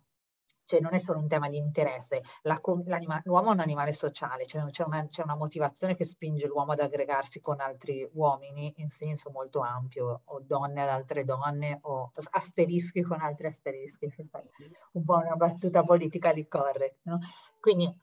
cioè 0.67 0.81
non 0.81 0.93
è 0.93 0.99
solo 0.99 1.19
un 1.19 1.29
tema 1.29 1.47
di 1.47 1.57
interesse, 1.57 2.21
l'uomo 2.43 3.49
è 3.49 3.53
un 3.53 3.59
animale 3.61 3.93
sociale, 3.93 4.45
cioè 4.45 4.63
c'è 4.69 4.83
una, 4.83 5.07
una, 5.23 5.35
motivazione 5.35 5.95
che 5.95 6.03
spinge 6.03 6.45
l'uomo 6.47 6.73
ad 6.73 6.81
aggregarsi 6.81 7.39
con 7.39 7.61
altri 7.61 8.07
uomini 8.13 8.73
in 8.77 8.89
senso 8.89 9.31
molto 9.31 9.61
ampio, 9.61 10.23
o 10.25 10.41
donne 10.41 10.81
ad 10.83 10.89
altre 10.89 11.23
donne, 11.23 11.79
o 11.83 12.11
asterischi 12.31 13.01
con 13.01 13.21
altri 13.21 13.47
asterischi, 13.47 14.13
un 14.91 15.03
po' 15.05 15.15
una 15.15 15.35
battuta 15.35 15.83
politica 15.83 16.33
di 16.33 16.45
correct. 16.49 16.99
No? 17.03 17.19
Quindi 17.61 17.97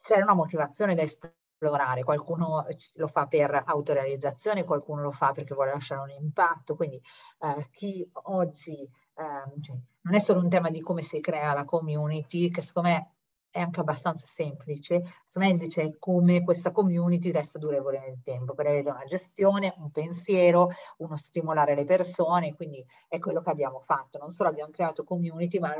c'è 0.00 0.18
una 0.22 0.34
motivazione 0.34 0.94
da 0.94 1.02
esplorare, 1.02 2.04
qualcuno 2.04 2.64
lo 2.94 3.06
fa 3.06 3.26
per 3.26 3.64
autorealizzazione, 3.66 4.64
qualcuno 4.64 5.02
lo 5.02 5.12
fa 5.12 5.32
perché 5.32 5.54
vuole 5.54 5.72
lasciare 5.72 6.00
un 6.00 6.10
impatto, 6.10 6.74
quindi 6.74 6.96
eh, 6.96 7.68
chi 7.70 8.10
oggi... 8.12 9.00
Eh, 9.22 9.60
cioè, 9.60 9.76
non 10.02 10.14
è 10.14 10.18
solo 10.18 10.40
un 10.40 10.48
tema 10.48 10.70
di 10.70 10.80
come 10.80 11.02
si 11.02 11.20
crea 11.20 11.54
la 11.54 11.64
community, 11.64 12.50
che 12.50 12.60
secondo 12.60 12.88
me 12.88 13.10
è 13.52 13.60
anche 13.60 13.80
abbastanza 13.80 14.26
semplice, 14.26 15.04
invece 15.34 15.82
è 15.82 15.98
come 15.98 16.42
questa 16.42 16.72
community 16.72 17.30
resta 17.30 17.58
durevole 17.58 18.00
nel 18.00 18.22
tempo, 18.22 18.54
prevede 18.54 18.88
una 18.88 19.04
gestione, 19.04 19.74
un 19.76 19.90
pensiero, 19.90 20.70
uno 20.98 21.16
stimolare 21.16 21.74
le 21.74 21.84
persone, 21.84 22.56
quindi 22.56 22.84
è 23.08 23.18
quello 23.18 23.42
che 23.42 23.50
abbiamo 23.50 23.80
fatto. 23.80 24.18
Non 24.18 24.30
solo 24.30 24.48
abbiamo 24.48 24.70
creato 24.72 25.04
community, 25.04 25.58
ma 25.58 25.74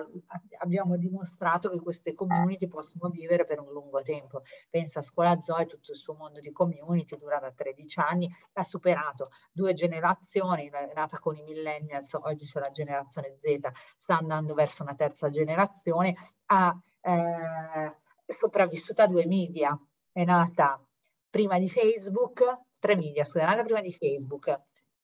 abbiamo 0.58 0.98
dimostrato 0.98 1.70
che 1.70 1.80
queste 1.80 2.12
community 2.12 2.68
possono 2.68 3.08
vivere 3.08 3.46
per 3.46 3.58
un 3.60 3.72
lungo 3.72 4.02
tempo. 4.02 4.42
Pensa 4.68 4.98
a 4.98 5.02
Scuola 5.02 5.40
Zoe, 5.40 5.64
tutto 5.64 5.92
il 5.92 5.96
suo 5.96 6.12
mondo 6.12 6.40
di 6.40 6.52
community 6.52 7.16
dura 7.16 7.38
da 7.38 7.52
13 7.52 8.00
anni, 8.00 8.30
ha 8.52 8.64
superato 8.64 9.30
due 9.50 9.72
generazioni, 9.72 10.68
è 10.68 10.92
nata 10.94 11.18
con 11.18 11.36
i 11.36 11.42
millennials, 11.42 12.12
oggi 12.20 12.44
c'è 12.44 12.60
la 12.60 12.70
generazione 12.70 13.32
Z, 13.34 13.70
sta 13.96 14.18
andando 14.18 14.52
verso 14.52 14.82
una 14.82 14.94
terza 14.94 15.30
generazione, 15.30 16.14
ha 16.46 16.78
eh, 17.02 17.96
sopravvissuta 18.26 19.04
a 19.04 19.08
due 19.08 19.26
media, 19.26 19.78
è 20.12 20.24
nata 20.24 20.80
prima 21.28 21.58
di 21.58 21.68
Facebook, 21.68 22.42
tre 22.78 22.96
media, 22.96 23.24
scusa, 23.24 23.44
è 23.44 23.46
nata 23.46 23.64
prima 23.64 23.80
di 23.80 23.92
Facebook, 23.92 24.48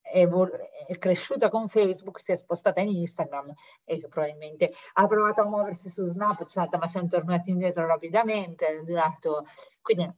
è, 0.01 0.27
è, 0.27 0.99
cresciuta 0.99 1.49
con 1.49 1.69
Facebook, 1.69 2.21
si 2.21 2.33
è 2.33 2.37
spostata 2.37 2.81
in 2.81 2.89
Instagram 2.89 3.53
e 3.85 3.99
probabilmente 4.09 4.73
ha 4.95 5.07
provato 5.07 5.43
a 5.43 5.45
muoversi 5.47 5.91
su 5.91 6.07
Snapchat, 6.07 6.77
ma 6.79 6.87
siamo 6.87 7.09
tornati 7.09 7.51
indietro 7.51 7.87
rapidamente, 7.87 8.83
durato... 8.85 9.45
Quindi 9.81 10.11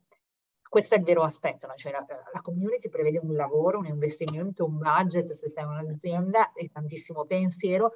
questo 0.68 0.94
è 0.94 0.98
il 0.98 1.04
vero 1.04 1.22
aspetto, 1.22 1.66
no? 1.66 1.74
cioè 1.74 1.90
la, 1.90 2.06
la, 2.32 2.40
community 2.40 2.88
prevede 2.88 3.18
un 3.18 3.34
lavoro, 3.34 3.78
un 3.78 3.86
investimento, 3.86 4.64
un 4.64 4.78
budget, 4.78 5.32
se 5.32 5.48
sei 5.48 5.64
un'azienda 5.64 6.52
e 6.52 6.70
tantissimo 6.72 7.24
pensiero, 7.24 7.92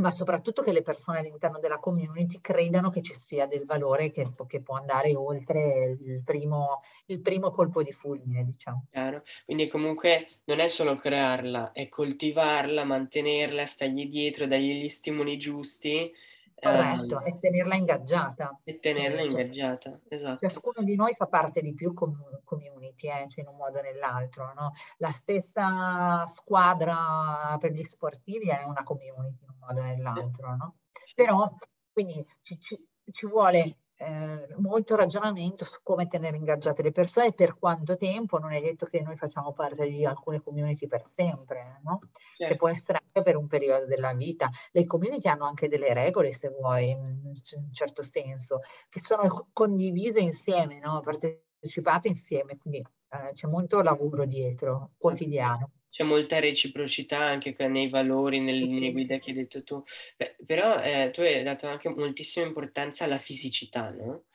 ma 0.00 0.10
soprattutto 0.10 0.62
che 0.62 0.72
le 0.72 0.82
persone 0.82 1.18
all'interno 1.18 1.58
della 1.58 1.78
community 1.78 2.40
credano 2.40 2.90
che 2.90 3.02
ci 3.02 3.14
sia 3.14 3.46
del 3.46 3.64
valore 3.64 4.10
che, 4.10 4.26
che 4.46 4.60
può 4.60 4.76
andare 4.76 5.14
oltre 5.14 5.96
il 6.00 6.22
primo, 6.24 6.80
il 7.06 7.20
primo, 7.20 7.50
colpo 7.50 7.82
di 7.82 7.92
fulmine, 7.92 8.44
diciamo. 8.44 8.86
Chiaro. 8.90 9.22
Quindi 9.44 9.68
comunque 9.68 10.28
non 10.44 10.60
è 10.60 10.68
solo 10.68 10.96
crearla, 10.96 11.72
è 11.72 11.88
coltivarla, 11.88 12.84
mantenerla, 12.84 13.66
stargli 13.66 14.08
dietro, 14.08 14.46
dargli 14.46 14.82
gli 14.82 14.88
stimoli 14.88 15.36
giusti 15.36 16.12
Corretto, 16.60 17.22
e 17.24 17.38
tenerla 17.38 17.74
ingaggiata. 17.74 18.60
E 18.64 18.78
tenerla 18.78 19.28
cioè, 19.28 19.42
ingaggiata, 19.42 19.98
esatto. 20.08 20.36
Ciascuno 20.36 20.82
di 20.84 20.94
noi 20.94 21.14
fa 21.14 21.26
parte 21.26 21.62
di 21.62 21.72
più 21.72 21.94
com- 21.94 22.40
community, 22.44 23.08
eh, 23.08 23.26
cioè 23.28 23.44
in 23.44 23.48
un 23.48 23.56
modo 23.56 23.78
o 23.78 23.82
nell'altro. 23.82 24.52
No? 24.54 24.72
La 24.98 25.10
stessa 25.10 26.26
squadra 26.26 27.56
per 27.58 27.72
gli 27.72 27.82
sportivi 27.82 28.50
è 28.50 28.62
una 28.64 28.82
community 28.82 29.46
modo 29.70 29.80
o 29.80 29.84
nell'altro, 29.84 30.56
no? 30.56 30.76
Però 31.14 31.52
quindi 31.92 32.24
ci, 32.42 32.58
ci, 32.60 32.88
ci 33.10 33.26
vuole 33.26 33.76
eh, 33.96 34.54
molto 34.56 34.96
ragionamento 34.96 35.64
su 35.64 35.80
come 35.82 36.06
tenere 36.06 36.36
ingaggiate 36.36 36.82
le 36.82 36.92
persone 36.92 37.26
e 37.26 37.32
per 37.34 37.58
quanto 37.58 37.96
tempo, 37.96 38.38
non 38.38 38.52
è 38.52 38.60
detto 38.60 38.86
che 38.86 39.02
noi 39.02 39.16
facciamo 39.16 39.52
parte 39.52 39.86
di 39.88 40.04
alcune 40.04 40.40
community 40.40 40.86
per 40.86 41.04
sempre, 41.08 41.80
no? 41.84 42.00
Certo. 42.36 42.52
Che 42.52 42.58
può 42.58 42.68
essere 42.68 43.00
anche 43.02 43.22
per 43.22 43.36
un 43.36 43.46
periodo 43.46 43.86
della 43.86 44.14
vita. 44.14 44.48
Le 44.72 44.86
community 44.86 45.28
hanno 45.28 45.44
anche 45.44 45.68
delle 45.68 45.92
regole, 45.92 46.32
se 46.32 46.48
vuoi, 46.48 46.90
in 46.90 46.98
un 47.00 47.72
certo 47.72 48.02
senso, 48.02 48.60
che 48.88 49.00
sono 49.00 49.48
condivise 49.52 50.20
insieme, 50.20 50.78
no? 50.78 51.00
partecipate 51.00 52.08
insieme, 52.08 52.56
quindi 52.56 52.78
eh, 52.78 53.32
c'è 53.34 53.46
molto 53.48 53.82
lavoro 53.82 54.24
dietro, 54.24 54.92
quotidiano 54.96 55.72
c'è 55.90 56.04
molta 56.04 56.38
reciprocità 56.38 57.18
anche 57.18 57.54
nei 57.68 57.88
valori, 57.88 58.40
nelle 58.40 58.64
linee 58.64 58.92
guida 58.92 59.18
che 59.18 59.30
hai 59.30 59.36
detto 59.36 59.64
tu. 59.64 59.82
Beh, 60.16 60.36
però 60.46 60.80
eh, 60.80 61.10
tu 61.12 61.20
hai 61.20 61.42
dato 61.42 61.66
anche 61.66 61.88
moltissima 61.88 62.46
importanza 62.46 63.04
alla 63.04 63.18
fisicità, 63.18 63.88
no? 63.88 64.26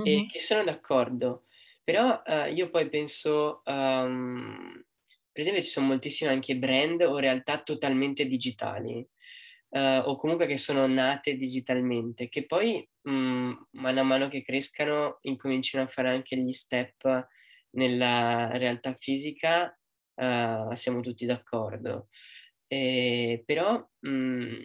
Mm-hmm. 0.00 0.18
E 0.20 0.26
che 0.30 0.38
sono 0.38 0.64
d'accordo. 0.64 1.44
Però 1.82 2.22
eh, 2.24 2.52
io 2.52 2.68
poi 2.68 2.90
penso, 2.90 3.62
um, 3.64 4.84
per 5.32 5.40
esempio, 5.40 5.62
ci 5.62 5.70
sono 5.70 5.86
moltissimi 5.86 6.30
anche 6.30 6.56
brand 6.56 7.00
o 7.00 7.18
realtà 7.18 7.62
totalmente 7.62 8.26
digitali. 8.26 9.06
Uh, 9.70 10.00
o 10.04 10.16
comunque 10.16 10.46
che 10.46 10.56
sono 10.56 10.86
nate 10.86 11.36
digitalmente, 11.36 12.28
che 12.30 12.46
poi 12.46 12.86
mh, 13.02 13.10
mm, 13.10 13.52
mano 13.72 14.00
a 14.00 14.02
mano 14.02 14.28
che 14.28 14.42
crescano 14.42 15.18
incominciano 15.22 15.84
a 15.84 15.88
fare 15.88 16.08
anche 16.08 16.36
gli 16.36 16.52
step 16.52 17.28
nella 17.72 18.50
realtà 18.56 18.94
fisica 18.94 19.77
uh, 20.18 20.74
siamo 20.74 21.00
tutti 21.00 21.26
d'accordo. 21.26 22.08
Eh, 22.66 23.42
però 23.46 23.82
mh, 24.00 24.10
mm, 24.10 24.60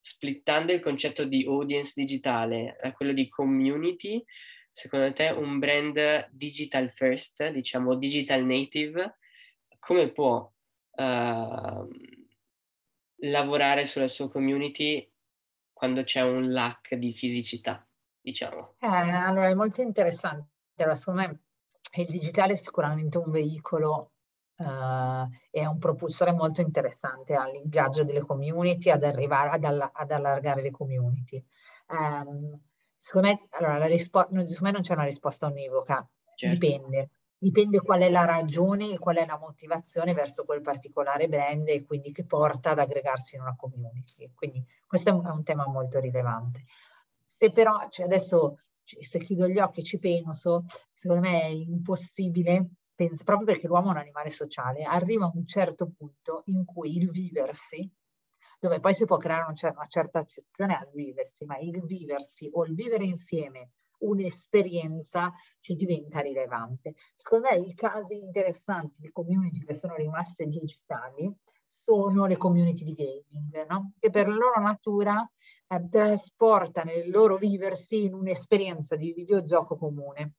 splittando 0.00 0.72
il 0.72 0.80
concetto 0.80 1.24
di 1.24 1.44
audience 1.44 1.92
digitale 1.94 2.76
da 2.80 2.92
quello 2.92 3.12
di 3.12 3.28
community, 3.28 4.24
secondo 4.70 5.12
te 5.12 5.30
un 5.30 5.58
brand 5.58 6.28
digital 6.30 6.90
first, 6.90 7.48
diciamo 7.48 7.96
digital 7.96 8.44
native, 8.44 9.18
come 9.78 10.12
può 10.12 10.50
uh, 10.90 11.88
lavorare 13.20 13.84
sulla 13.84 14.08
sua 14.08 14.30
community 14.30 15.10
quando 15.72 16.04
c'è 16.04 16.22
un 16.22 16.50
lack 16.50 16.94
di 16.94 17.12
fisicità, 17.12 17.86
diciamo? 18.20 18.76
Eh, 18.78 18.86
allora 18.86 19.48
è 19.48 19.54
molto 19.54 19.82
interessante. 19.82 20.50
Allora, 20.76 20.94
secondo 20.94 21.20
me 21.20 21.45
il 21.92 22.06
digitale 22.06 22.52
è 22.52 22.56
sicuramente 22.56 23.18
un 23.18 23.30
veicolo 23.30 24.12
uh, 24.58 25.28
è 25.50 25.64
un 25.64 25.78
propulsore 25.78 26.32
molto 26.32 26.60
interessante 26.60 27.34
all'ingaggio 27.34 28.04
delle 28.04 28.20
community, 28.20 28.90
ad 28.90 29.04
arrivare 29.04 29.50
ad, 29.50 29.64
all- 29.64 29.90
ad 29.92 30.10
allargare 30.10 30.62
le 30.62 30.70
community. 30.70 31.42
Um, 31.88 32.58
secondo 32.96 33.28
me, 33.28 33.46
allora, 33.50 33.78
la 33.78 33.86
rispo- 33.86 34.26
non, 34.30 34.46
secondo 34.46 34.64
me 34.64 34.70
non 34.72 34.82
c'è 34.82 34.94
una 34.94 35.04
risposta 35.04 35.46
univoca, 35.46 36.08
certo. 36.34 36.54
dipende. 36.54 37.10
Dipende 37.38 37.80
qual 37.80 38.00
è 38.00 38.08
la 38.08 38.24
ragione 38.24 38.92
e 38.92 38.98
qual 38.98 39.16
è 39.16 39.26
la 39.26 39.38
motivazione 39.38 40.14
verso 40.14 40.44
quel 40.44 40.62
particolare 40.62 41.28
brand 41.28 41.68
e 41.68 41.84
quindi 41.84 42.10
che 42.10 42.24
porta 42.24 42.70
ad 42.70 42.78
aggregarsi 42.78 43.36
in 43.36 43.42
una 43.42 43.54
community. 43.54 44.32
Quindi 44.34 44.64
questo 44.86 45.10
è 45.10 45.12
un, 45.12 45.26
è 45.26 45.30
un 45.30 45.44
tema 45.44 45.66
molto 45.66 46.00
rilevante. 46.00 46.64
Se 47.26 47.52
però, 47.52 47.88
cioè 47.90 48.06
adesso 48.06 48.60
se 49.00 49.18
chiudo 49.18 49.48
gli 49.48 49.58
occhi 49.58 49.80
e 49.80 49.84
ci 49.84 49.98
penso, 49.98 50.64
secondo 50.92 51.28
me 51.28 51.42
è 51.42 51.46
impossibile, 51.46 52.70
penso, 52.94 53.24
proprio 53.24 53.46
perché 53.46 53.66
l'uomo 53.66 53.88
è 53.88 53.90
un 53.90 53.98
animale 53.98 54.30
sociale, 54.30 54.84
arriva 54.84 55.26
a 55.26 55.32
un 55.34 55.46
certo 55.46 55.90
punto 55.96 56.42
in 56.46 56.64
cui 56.64 56.96
il 56.96 57.10
viversi, 57.10 57.90
dove 58.58 58.80
poi 58.80 58.94
si 58.94 59.04
può 59.04 59.16
creare 59.18 59.44
una 59.44 59.86
certa 59.86 60.20
accezione 60.20 60.76
al 60.76 60.90
viversi, 60.92 61.44
ma 61.44 61.58
il 61.58 61.82
viversi 61.84 62.48
o 62.52 62.64
il 62.64 62.74
vivere 62.74 63.04
insieme 63.04 63.70
un'esperienza 63.98 65.32
ci 65.60 65.74
diventa 65.74 66.20
rilevante. 66.20 66.94
Secondo 67.16 67.48
me 67.50 67.58
i 67.58 67.74
casi 67.74 68.18
interessanti 68.18 68.96
di 68.98 69.10
community 69.10 69.64
che 69.64 69.74
sono 69.74 69.94
rimaste 69.94 70.46
digitali 70.46 71.34
sono 71.66 72.26
le 72.26 72.36
community 72.36 72.84
di 72.84 72.94
gaming, 72.94 73.66
no? 73.68 73.92
che 73.98 74.10
per 74.10 74.28
la 74.28 74.34
loro 74.34 74.60
natura 74.60 75.30
eh, 75.68 75.88
trasportano 75.88 76.92
il 76.92 77.10
loro 77.10 77.36
viversi 77.36 78.04
in 78.04 78.14
un'esperienza 78.14 78.96
di 78.96 79.12
videogioco 79.12 79.76
comune. 79.76 80.34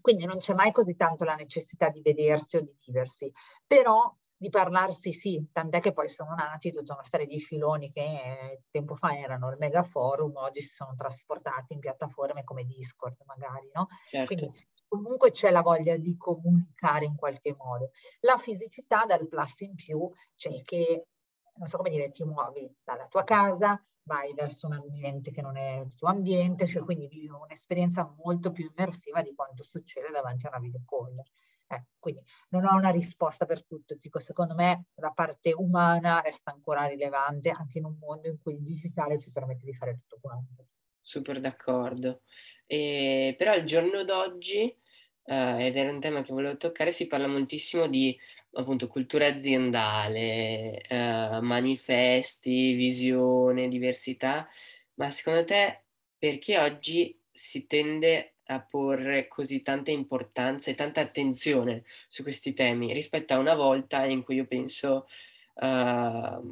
Quindi 0.00 0.24
non 0.24 0.38
c'è 0.38 0.54
mai 0.54 0.72
così 0.72 0.94
tanto 0.94 1.24
la 1.24 1.34
necessità 1.34 1.88
di 1.88 2.00
vedersi 2.00 2.56
o 2.56 2.60
di 2.60 2.74
viversi, 2.84 3.30
però 3.66 4.14
di 4.40 4.48
parlarsi 4.48 5.12
sì, 5.12 5.50
tant'è 5.52 5.80
che 5.80 5.92
poi 5.92 6.08
sono 6.08 6.34
nati 6.34 6.72
tutta 6.72 6.94
una 6.94 7.04
serie 7.04 7.26
di 7.26 7.38
filoni 7.40 7.90
che 7.90 8.00
eh, 8.00 8.62
tempo 8.70 8.94
fa 8.94 9.14
erano 9.14 9.50
il 9.50 9.58
mega 9.58 9.82
forum, 9.82 10.34
oggi 10.36 10.62
si 10.62 10.70
sono 10.70 10.94
trasportati 10.96 11.74
in 11.74 11.78
piattaforme 11.78 12.42
come 12.42 12.64
Discord 12.64 13.16
magari, 13.26 13.68
no? 13.74 13.88
Certo. 14.08 14.34
Quindi 14.34 14.66
comunque 14.88 15.30
c'è 15.30 15.50
la 15.50 15.60
voglia 15.60 15.98
di 15.98 16.16
comunicare 16.16 17.04
in 17.04 17.16
qualche 17.16 17.54
modo. 17.54 17.90
La 18.20 18.38
fisicità 18.38 19.04
dal 19.04 19.28
plus 19.28 19.60
in 19.60 19.74
più, 19.74 20.10
cioè 20.36 20.62
che, 20.62 21.08
non 21.56 21.66
so 21.66 21.76
come 21.76 21.90
dire, 21.90 22.08
ti 22.08 22.24
muovi 22.24 22.74
dalla 22.82 23.08
tua 23.08 23.24
casa, 23.24 23.78
vai 24.04 24.32
verso 24.32 24.68
un 24.68 24.72
ambiente 24.72 25.32
che 25.32 25.42
non 25.42 25.58
è 25.58 25.80
il 25.80 25.92
tuo 25.94 26.08
ambiente, 26.08 26.66
cioè 26.66 26.82
quindi 26.82 27.08
vivi 27.08 27.28
un'esperienza 27.28 28.10
molto 28.24 28.52
più 28.52 28.72
immersiva 28.74 29.20
di 29.20 29.34
quanto 29.34 29.64
succede 29.64 30.08
davanti 30.10 30.46
a 30.46 30.48
una 30.48 30.60
video 30.60 30.80
call. 30.88 31.22
Eh, 31.72 31.84
quindi 32.00 32.20
non 32.48 32.64
ho 32.64 32.74
una 32.74 32.90
risposta 32.90 33.46
per 33.46 33.64
tutto, 33.64 33.94
dico 33.94 34.18
secondo 34.18 34.54
me 34.54 34.86
la 34.96 35.12
parte 35.12 35.52
umana 35.54 36.20
resta 36.20 36.50
ancora 36.50 36.86
rilevante 36.86 37.50
anche 37.50 37.78
in 37.78 37.84
un 37.84 37.96
mondo 37.96 38.26
in 38.26 38.38
cui 38.42 38.54
il 38.54 38.62
digitale 38.62 39.20
ci 39.20 39.30
permette 39.30 39.64
di 39.64 39.74
fare 39.74 39.92
tutto 39.92 40.18
quanto. 40.20 40.66
Super 41.00 41.40
d'accordo. 41.40 42.22
E, 42.66 43.34
però 43.38 43.52
al 43.52 43.62
giorno 43.62 44.02
d'oggi, 44.02 44.76
eh, 45.24 45.66
ed 45.66 45.76
era 45.76 45.92
un 45.92 46.00
tema 46.00 46.22
che 46.22 46.32
volevo 46.32 46.56
toccare, 46.56 46.90
si 46.90 47.06
parla 47.06 47.28
moltissimo 47.28 47.86
di 47.86 48.18
appunto 48.52 48.88
cultura 48.88 49.26
aziendale, 49.26 50.80
eh, 50.80 51.38
manifesti, 51.40 52.72
visione, 52.72 53.68
diversità, 53.68 54.48
ma 54.94 55.08
secondo 55.08 55.44
te 55.44 55.84
perché 56.18 56.58
oggi 56.58 57.16
si 57.30 57.66
tende 57.66 58.38
a 58.50 58.60
porre 58.60 59.28
così 59.28 59.62
tanta 59.62 59.90
importanza 59.90 60.70
e 60.70 60.74
tanta 60.74 61.00
attenzione 61.00 61.84
su 62.08 62.22
questi 62.22 62.52
temi 62.52 62.92
rispetto 62.92 63.32
a 63.34 63.38
una 63.38 63.54
volta 63.54 64.04
in 64.04 64.22
cui 64.22 64.36
io 64.36 64.46
penso 64.46 65.06
uh, 65.54 66.42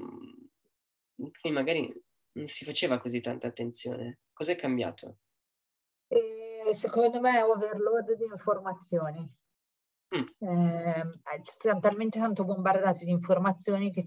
in 1.16 1.52
magari 1.52 1.92
non 2.32 2.48
si 2.48 2.64
faceva 2.64 2.98
così 2.98 3.20
tanta 3.20 3.48
attenzione. 3.48 4.20
Cos'è 4.32 4.54
cambiato? 4.54 5.16
E 6.06 6.72
secondo 6.72 7.20
me 7.20 7.36
è 7.36 7.42
overload 7.42 8.16
di 8.16 8.24
informazioni. 8.24 9.28
Mm. 10.16 10.22
Eh, 10.38 11.42
siamo 11.58 11.80
talmente 11.80 12.18
tanto 12.18 12.44
bombardati 12.44 13.04
di 13.04 13.10
informazioni 13.10 13.92
che 13.92 14.04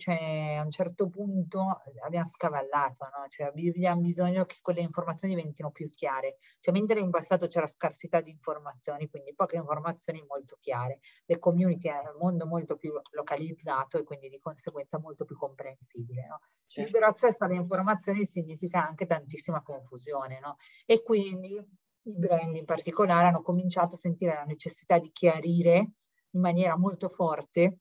a 0.57 0.63
un 0.63 0.71
certo 0.71 1.07
punto 1.09 1.79
abbiamo 2.03 2.25
scavallato, 2.25 3.05
no? 3.05 3.27
cioè 3.29 3.47
abbiamo 3.47 4.01
bisogno 4.01 4.45
che 4.45 4.55
quelle 4.63 4.81
informazioni 4.81 5.35
diventino 5.35 5.69
più 5.69 5.89
chiare. 5.89 6.37
Cioè, 6.59 6.73
mentre 6.73 6.99
in 6.99 7.11
passato 7.11 7.45
c'era 7.45 7.67
scarsità 7.67 8.19
di 8.19 8.31
informazioni, 8.31 9.09
quindi 9.09 9.35
poche 9.35 9.57
informazioni 9.57 10.23
molto 10.27 10.57
chiare, 10.59 11.01
le 11.25 11.37
community 11.37 11.87
è 11.89 12.09
un 12.09 12.17
mondo 12.19 12.47
molto 12.47 12.77
più 12.77 12.93
localizzato 13.11 13.99
e 13.99 14.03
quindi 14.03 14.29
di 14.29 14.39
conseguenza 14.39 14.97
molto 14.97 15.23
più 15.23 15.37
comprensibile. 15.37 16.25
No? 16.25 16.39
Certo. 16.65 16.91
Libero 16.91 17.11
accesso 17.11 17.43
alle 17.43 17.55
informazioni 17.55 18.25
significa 18.25 18.87
anche 18.87 19.05
tantissima 19.05 19.61
confusione 19.61 20.39
no? 20.39 20.55
e 20.85 21.03
quindi 21.03 21.79
i 22.03 22.13
brand 22.15 22.55
in 22.55 22.65
particolare 22.65 23.27
hanno 23.27 23.41
cominciato 23.41 23.95
a 23.95 23.97
sentire 23.97 24.33
la 24.33 24.43
necessità 24.43 24.97
di 24.97 25.11
chiarire 25.11 25.91
in 26.31 26.41
maniera 26.41 26.77
molto 26.77 27.09
forte 27.09 27.79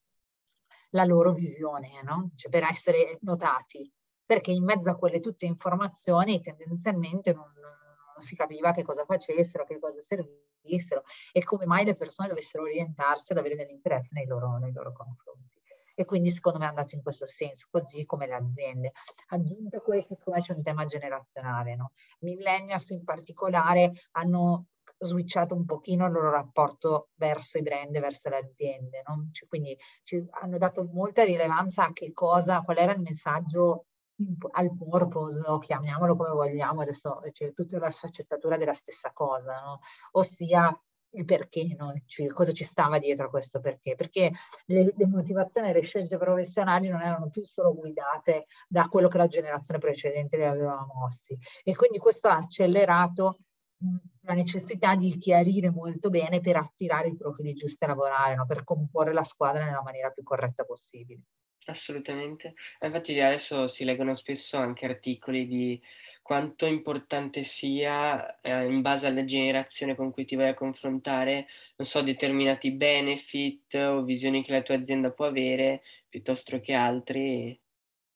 la 0.91 1.05
loro 1.05 1.33
visione, 1.33 2.03
no? 2.03 2.31
cioè 2.35 2.51
per 2.51 2.65
essere 2.65 3.19
notati, 3.21 3.91
perché 4.25 4.51
in 4.51 4.65
mezzo 4.65 4.91
a 4.91 4.97
quelle 4.97 5.21
tutte 5.21 5.47
informazioni 5.47 6.41
tendenzialmente 6.41 7.33
non, 7.33 7.53
non 7.55 8.19
si 8.19 8.35
capiva 8.35 8.73
che 8.73 8.83
cosa 8.83 9.05
facessero, 9.05 9.65
che 9.65 9.79
cosa 9.79 10.01
servissero 10.01 11.03
e 11.33 11.45
come 11.45 11.67
mai 11.67 11.85
le 11.85 11.95
persone 11.95 12.29
dovessero 12.29 12.65
orientarsi 12.65 13.33
ad 13.33 13.39
avere 13.39 13.55
dell'interesse 13.55 14.11
nei 14.13 14.27
loro, 14.27 14.59
nei 14.59 14.73
loro 14.73 14.93
confronti 14.93 15.60
e 16.01 16.07
quindi 16.07 16.31
secondo 16.31 16.59
me 16.59 16.65
è 16.65 16.69
andato 16.69 16.95
in 16.95 17.03
questo 17.03 17.27
senso, 17.29 17.67
così 17.71 18.07
come 18.07 18.27
le 18.27 18.35
aziende. 18.35 18.93
Aggiunto 19.29 19.77
a 19.77 19.81
questo, 19.81 20.15
secondo 20.15 20.39
me 20.39 20.45
c'è 20.47 20.55
un 20.55 20.63
tema 20.63 20.87
generazionale, 20.87 21.77
no? 21.77 21.93
Millennials 22.21 22.89
in 22.89 23.05
particolare 23.05 23.93
hanno 24.13 24.69
switchato 24.97 25.55
un 25.55 25.67
pochino 25.67 26.07
il 26.07 26.13
loro 26.13 26.31
rapporto 26.31 27.11
verso 27.17 27.59
i 27.59 27.63
brand, 27.63 27.99
verso 28.01 28.31
le 28.31 28.37
aziende, 28.39 29.03
no? 29.07 29.29
cioè, 29.33 29.47
quindi 29.47 29.77
ci 30.03 30.27
hanno 30.41 30.57
dato 30.57 30.89
molta 30.91 31.23
rilevanza 31.23 31.85
a 31.85 31.93
che 31.93 32.15
cosa, 32.15 32.63
qual 32.63 32.79
era 32.79 32.93
il 32.93 33.01
messaggio 33.03 33.85
al 34.53 34.75
purpose, 34.75 35.43
o 35.47 35.59
chiamiamolo 35.59 36.17
come 36.17 36.31
vogliamo, 36.31 36.81
adesso 36.81 37.19
c'è 37.31 37.53
tutta 37.53 37.79
la 37.79 37.91
sfaccettatura 37.91 38.57
della 38.57 38.75
stessa 38.75 39.13
cosa, 39.13 39.61
no? 39.61 39.81
ossia 40.13 40.75
il 41.13 41.25
perché, 41.25 41.75
no? 41.77 41.93
cioè, 42.07 42.29
cosa 42.29 42.53
ci 42.53 42.65
stava 42.65 42.99
dietro 42.99 43.27
a 43.27 43.31
questo 43.31 43.61
perché, 43.61 43.95
perché 43.95 44.31
le, 44.67 44.93
le 44.97 45.07
motivazioni 45.07 45.71
e 45.71 45.73
le 45.73 45.81
scelte 45.83 46.17
professionali 46.19 46.89
non 46.89 47.01
erano 47.01 47.31
più 47.31 47.43
solo 47.43 47.75
guidate 47.75 48.47
da 48.69 48.87
quello 48.89 49.09
che 49.09 49.19
la 49.19 49.27
generazione 49.27 49.81
precedente 49.81 50.37
le 50.37 50.47
aveva 50.47 50.87
mossi 50.95 51.37
e 51.65 51.75
quindi 51.75 51.99
questo 51.99 52.29
ha 52.29 52.37
accelerato 52.37 53.39
la 54.23 54.35
necessità 54.35 54.95
di 54.95 55.17
chiarire 55.17 55.71
molto 55.71 56.11
bene 56.11 56.41
per 56.41 56.57
attirare 56.57 57.09
i 57.09 57.17
profili 57.17 57.55
giusti 57.55 57.85
a 57.85 57.89
lavorare, 57.89 58.35
no? 58.35 58.45
per 58.45 58.63
comporre 58.63 59.13
la 59.13 59.23
squadra 59.23 59.65
nella 59.65 59.83
maniera 59.83 60.11
più 60.11 60.23
corretta 60.23 60.65
possibile. 60.65 61.23
Assolutamente. 61.67 62.55
Infatti 62.81 63.21
adesso 63.21 63.67
si 63.67 63.85
leggono 63.85 64.15
spesso 64.15 64.57
anche 64.57 64.87
articoli 64.87 65.47
di 65.47 65.81
quanto 66.23 66.67
importante 66.67 67.43
sia, 67.43 68.41
eh, 68.41 68.67
in 68.67 68.81
base 68.81 69.07
alla 69.07 69.25
generazione 69.25 69.95
con 69.95 70.11
cui 70.11 70.25
ti 70.25 70.37
vai 70.37 70.49
a 70.49 70.55
confrontare, 70.55 71.47
non 71.77 71.87
so, 71.87 72.03
determinati 72.03 72.73
benefit 72.73 73.75
o 73.75 74.03
visioni 74.03 74.43
che 74.43 74.53
la 74.53 74.63
tua 74.63 74.77
azienda 74.77 75.13
può 75.13 75.27
avere 75.27 75.83
piuttosto 76.09 76.59
che 76.61 76.73
altri. 76.73 77.61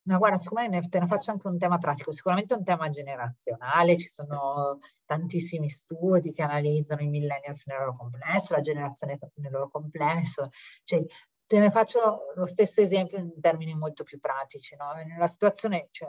Ma 0.07 0.19
guarda, 0.19 0.37
siccome 0.37 0.69
ne, 0.69 0.81
te 0.81 0.99
ne 1.01 1.07
faccio 1.07 1.31
anche 1.31 1.47
un 1.47 1.57
tema 1.59 1.79
pratico, 1.79 2.13
sicuramente 2.13 2.55
un 2.55 2.65
tema 2.65 2.91
generazionale, 2.91 3.97
ci 3.97 4.09
sono 4.09 4.79
tantissimi 5.07 5.69
studi 5.71 6.33
che 6.33 6.43
analizzano 6.43 7.03
i 7.03 7.09
millennials 7.09 7.67
nel 7.67 7.79
loro 7.79 7.97
complesso, 7.97 8.55
la 8.55 8.61
generazione 8.61 9.19
nel 9.37 9.51
loro 9.51 9.71
complesso, 9.71 10.51
cioè 10.83 11.03
te 11.47 11.59
ne 11.59 11.71
faccio 11.71 12.33
lo 12.35 12.47
stesso 12.47 12.81
esempio 12.81 13.19
in 13.19 13.41
termini 13.41 13.75
molto 13.75 14.05
più 14.05 14.19
pratici, 14.19 14.77
no? 14.77 14.93
Nella 14.93 15.27
situazione, 15.27 15.89
cioè, 15.91 16.09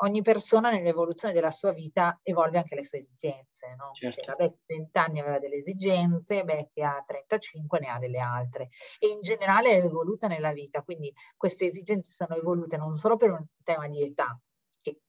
ogni 0.00 0.22
persona 0.22 0.70
nell'evoluzione 0.70 1.32
della 1.32 1.50
sua 1.50 1.72
vita 1.72 2.18
evolve 2.22 2.58
anche 2.58 2.74
le 2.74 2.84
sue 2.84 2.98
esigenze, 2.98 3.74
no? 3.76 3.90
Certo. 3.92 4.20
Cioè, 4.20 4.26
la 4.26 4.34
Betty 4.34 4.54
a 4.54 4.76
20 4.76 4.98
anni 4.98 5.20
aveva 5.20 5.38
delle 5.38 5.56
esigenze, 5.56 6.44
Betty 6.44 6.82
a 6.82 7.02
35 7.06 7.78
ne 7.78 7.86
ha 7.86 7.98
delle 7.98 8.18
altre 8.18 8.68
e 8.98 9.08
in 9.08 9.20
generale 9.22 9.70
è 9.70 9.84
evoluta 9.84 10.26
nella 10.26 10.52
vita, 10.52 10.82
quindi 10.82 11.12
queste 11.36 11.66
esigenze 11.66 12.12
sono 12.12 12.36
evolute 12.36 12.76
non 12.76 12.96
solo 12.96 13.16
per 13.16 13.30
un 13.30 13.44
tema 13.62 13.88
di 13.88 14.02
età, 14.02 14.38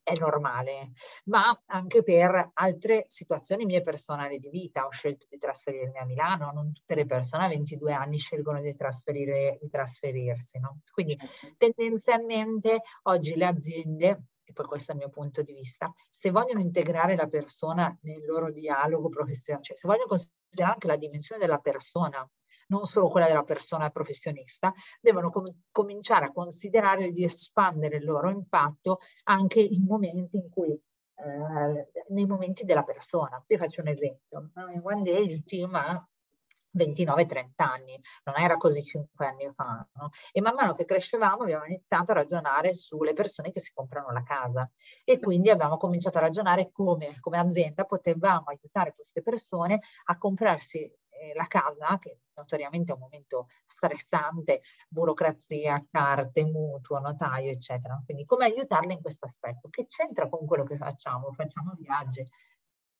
è 0.07 0.13
normale, 0.19 0.91
ma 1.25 1.61
anche 1.65 2.01
per 2.01 2.51
altre 2.53 3.03
situazioni 3.09 3.65
mie 3.65 3.81
personali 3.81 4.39
di 4.39 4.49
vita. 4.49 4.85
Ho 4.85 4.89
scelto 4.89 5.25
di 5.29 5.37
trasferirmi 5.37 5.97
a 5.97 6.05
Milano, 6.05 6.51
non 6.53 6.71
tutte 6.71 6.95
le 6.95 7.05
persone 7.05 7.43
a 7.43 7.49
22 7.49 7.91
anni 7.91 8.17
scelgono 8.17 8.61
di, 8.61 8.73
di 8.73 9.69
trasferirsi. 9.69 10.59
No? 10.59 10.79
Quindi 10.93 11.17
certo. 11.17 11.55
tendenzialmente 11.57 12.81
oggi 13.03 13.35
le 13.35 13.45
aziende 13.45 14.21
e 14.45 14.53
poi 14.53 14.65
questo 14.65 14.91
è 14.91 14.95
il 14.95 15.01
mio 15.01 15.09
punto 15.09 15.41
di 15.41 15.51
vista, 15.51 15.93
se 16.09 16.31
vogliono 16.31 16.61
integrare 16.61 17.17
la 17.17 17.27
persona 17.27 17.93
nel 18.03 18.23
loro 18.23 18.49
dialogo 18.49 19.09
professionale, 19.09 19.65
cioè 19.65 19.75
se 19.75 19.89
vogliono 19.89 20.07
considerare 20.07 20.73
anche 20.73 20.87
la 20.87 20.95
dimensione 20.95 21.41
della 21.41 21.57
persona, 21.57 22.25
non 22.67 22.85
solo 22.85 23.09
quella 23.09 23.27
della 23.27 23.43
persona 23.43 23.89
professionista, 23.89 24.73
devono 25.01 25.29
com- 25.29 25.53
cominciare 25.71 26.25
a 26.25 26.31
considerare 26.31 27.11
di 27.11 27.23
espandere 27.23 27.97
il 27.97 28.05
loro 28.05 28.29
impatto 28.29 28.99
anche 29.23 29.59
in 29.59 29.83
momenti 29.85 30.37
in 30.37 30.49
cui 30.49 30.71
eh, 30.71 31.89
nei 32.09 32.25
momenti 32.25 32.63
della 32.63 32.83
persona. 32.83 33.43
Vi 33.45 33.57
faccio 33.57 33.81
un 33.81 33.87
esempio. 33.87 34.51
In 34.73 34.81
One 34.83 35.01
Day 35.01 35.31
il 35.31 35.43
team 35.43 35.73
ha 35.75 36.07
29-30 36.77 37.47
anni, 37.55 37.99
non 38.25 38.37
era 38.37 38.55
così 38.55 38.83
5 38.83 39.25
anni 39.25 39.51
fa. 39.55 39.85
No? 39.93 40.09
E 40.31 40.41
man 40.41 40.53
mano 40.53 40.73
che 40.73 40.85
crescevamo 40.85 41.43
abbiamo 41.43 41.65
iniziato 41.65 42.11
a 42.11 42.15
ragionare 42.15 42.73
sulle 42.73 43.13
persone 43.13 43.51
che 43.51 43.59
si 43.59 43.71
comprano 43.73 44.11
la 44.11 44.23
casa 44.23 44.69
e 45.03 45.19
quindi 45.19 45.49
abbiamo 45.49 45.77
cominciato 45.77 46.19
a 46.19 46.21
ragionare 46.21 46.69
come, 46.71 47.17
come 47.19 47.39
azienda 47.39 47.85
potevamo 47.85 48.45
aiutare 48.47 48.93
queste 48.93 49.21
persone 49.23 49.79
a 50.05 50.17
comprarsi 50.17 50.89
eh, 51.19 51.33
la 51.33 51.47
casa, 51.47 51.97
che 51.99 52.19
notoriamente 52.35 52.91
è 52.91 52.95
un 52.95 53.01
momento 53.01 53.47
stressante, 53.65 54.61
burocrazia, 54.89 55.85
carte, 55.89 56.43
mutuo, 56.45 56.99
notaio, 56.99 57.51
eccetera. 57.51 58.01
Quindi 58.05 58.25
come 58.25 58.45
aiutarle 58.45 58.93
in 58.93 59.01
questo 59.01 59.25
aspetto? 59.25 59.69
Che 59.69 59.87
c'entra 59.87 60.29
con 60.29 60.45
quello 60.45 60.63
che 60.63 60.77
facciamo? 60.77 61.31
Facciamo 61.31 61.73
viaggi, 61.77 62.25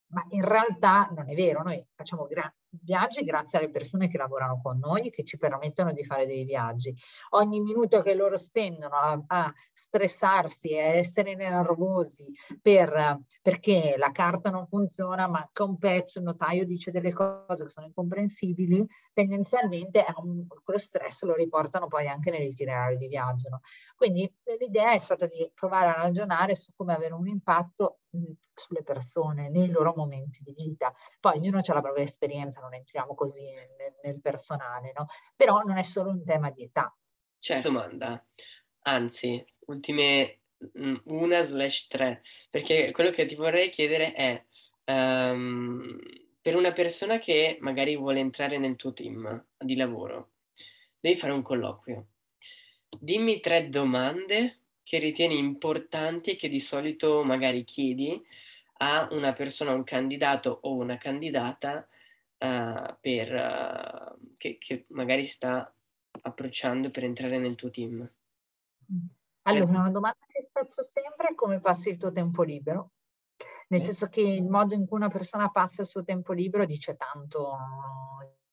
ma 0.10 0.26
in 0.30 0.44
realtà 0.44 1.10
non 1.16 1.30
è 1.30 1.34
vero, 1.34 1.64
noi 1.64 1.86
facciamo 1.96 2.26
gra- 2.26 2.54
viaggi 2.70 3.24
grazie 3.24 3.60
alle 3.60 3.70
persone 3.70 4.08
che 4.08 4.18
lavorano 4.18 4.60
con 4.62 4.78
noi, 4.78 5.10
che 5.10 5.24
ci 5.24 5.38
permettono 5.38 5.92
di 5.92 6.04
fare 6.04 6.26
dei 6.26 6.44
viaggi. 6.44 6.96
Ogni 7.32 7.60
minuto 7.60 8.02
che 8.02 8.14
loro 8.14 8.38
spendono 8.38 8.96
a, 8.96 9.22
a 9.28 9.54
stressarsi 9.74 10.70
e 10.70 10.80
a 10.80 10.96
essere 10.96 11.36
nervosi 11.36 12.26
per, 12.62 13.20
perché 13.42 13.96
la 13.98 14.12
carta 14.12 14.50
non 14.50 14.68
funziona, 14.68 15.28
manca 15.28 15.64
un 15.64 15.78
pezzo, 15.78 16.20
il 16.20 16.26
notaio 16.26 16.66
dice 16.66 16.92
delle 16.92 17.14
cose 17.14 17.64
che 17.64 17.70
sono 17.70 17.88
incomprensibili, 17.88 18.86
tendenzialmente 19.14 20.06
un, 20.18 20.46
quello 20.64 20.80
stress 20.80 21.24
lo 21.24 21.34
riportano 21.34 21.88
poi 21.88 22.08
anche 22.08 22.32
nell'itinerario 22.32 22.98
di 22.98 23.08
viaggio. 23.08 23.50
No? 23.50 23.62
Quindi 23.96 24.32
l'idea 24.60 24.94
è 24.94 25.00
stata 25.00 25.26
di 25.26 25.50
provare 25.54 25.90
a 25.90 26.02
ragionare 26.02 26.56
su 26.56 26.72
come 26.76 26.94
avere 26.94 27.14
un 27.14 27.28
impatto 27.28 28.00
sulle 28.54 28.84
persone 28.84 29.50
nei 29.50 29.70
loro 29.70 29.94
momenti 29.98 30.42
di 30.42 30.54
vita. 30.54 30.94
Poi 31.20 31.38
ognuno 31.38 31.58
ha 31.58 31.74
la 31.74 31.82
propria 31.82 32.04
esperienza, 32.04 32.62
non 32.62 32.74
entriamo 32.74 33.14
così 33.16 33.44
nel, 33.44 33.96
nel 34.04 34.22
personale, 34.22 34.94
no? 34.96 35.08
Però 35.36 35.60
non 35.60 35.78
è 35.78 35.84
solo 35.84 36.12
un 36.12 36.24
tema 36.24 36.50
di 36.52 36.64
età. 36.64 36.96
Certo, 37.40 37.70
domanda. 37.70 38.24
Anzi, 38.84 39.44
ultime 39.66 40.40
mm, 40.78 40.96
una 41.06 41.42
slash 41.42 41.88
tre, 41.88 42.22
perché 42.50 42.92
quello 42.92 43.12
che 43.12 43.26
ti 43.26 43.36
vorrei 43.36 43.70
chiedere 43.70 44.14
è, 44.14 44.44
um, 44.86 45.98
per 46.42 46.56
una 46.56 46.72
persona 46.72 47.20
che 47.20 47.58
magari 47.60 47.98
vuole 47.98 48.20
entrare 48.20 48.58
nel 48.58 48.76
tuo 48.76 48.94
team 48.94 49.46
di 49.58 49.76
lavoro, 49.76 50.32
devi 51.00 51.18
fare 51.18 51.34
un 51.34 51.42
colloquio. 51.42 52.08
Dimmi 53.00 53.40
tre 53.40 53.70
domande 53.70 54.62
che 54.88 55.00
ritieni 55.00 55.38
importanti 55.38 56.32
e 56.32 56.36
che 56.38 56.48
di 56.48 56.62
solito 56.62 57.22
magari 57.24 57.66
chiedi 57.66 58.24
a 58.78 59.08
una 59.12 59.34
persona, 59.34 59.74
un 59.74 59.84
candidato 59.84 60.60
o 60.64 60.76
una 60.76 60.98
candidata 60.98 61.88
uh, 62.38 62.96
per, 63.00 63.34
uh, 63.34 64.34
che, 64.38 64.58
che, 64.58 64.86
magari 64.90 65.24
sta 65.24 65.72
approcciando 66.22 66.90
per 66.92 67.04
entrare 67.04 67.38
nel 67.38 67.56
tuo 67.56 67.70
team? 67.70 68.10
Allora, 69.44 69.80
una 69.80 69.90
domanda 69.90 70.26
che 70.28 70.50
faccio 70.52 70.84
sempre 70.84 71.30
è 71.30 71.36
come 71.36 71.60
passi 71.60 71.90
il 71.90 71.98
tuo 71.98 72.12
tempo 72.12 72.44
libero? 72.44 72.92
Nel 73.70 73.80
senso 73.80 74.08
che 74.08 74.22
il 74.22 74.48
modo 74.48 74.74
in 74.74 74.86
cui 74.86 74.98
una 74.98 75.10
persona 75.10 75.50
passa 75.50 75.82
il 75.82 75.88
suo 75.88 76.04
tempo 76.04 76.32
libero 76.34 76.66
dice 76.66 76.96
tanto 76.96 77.58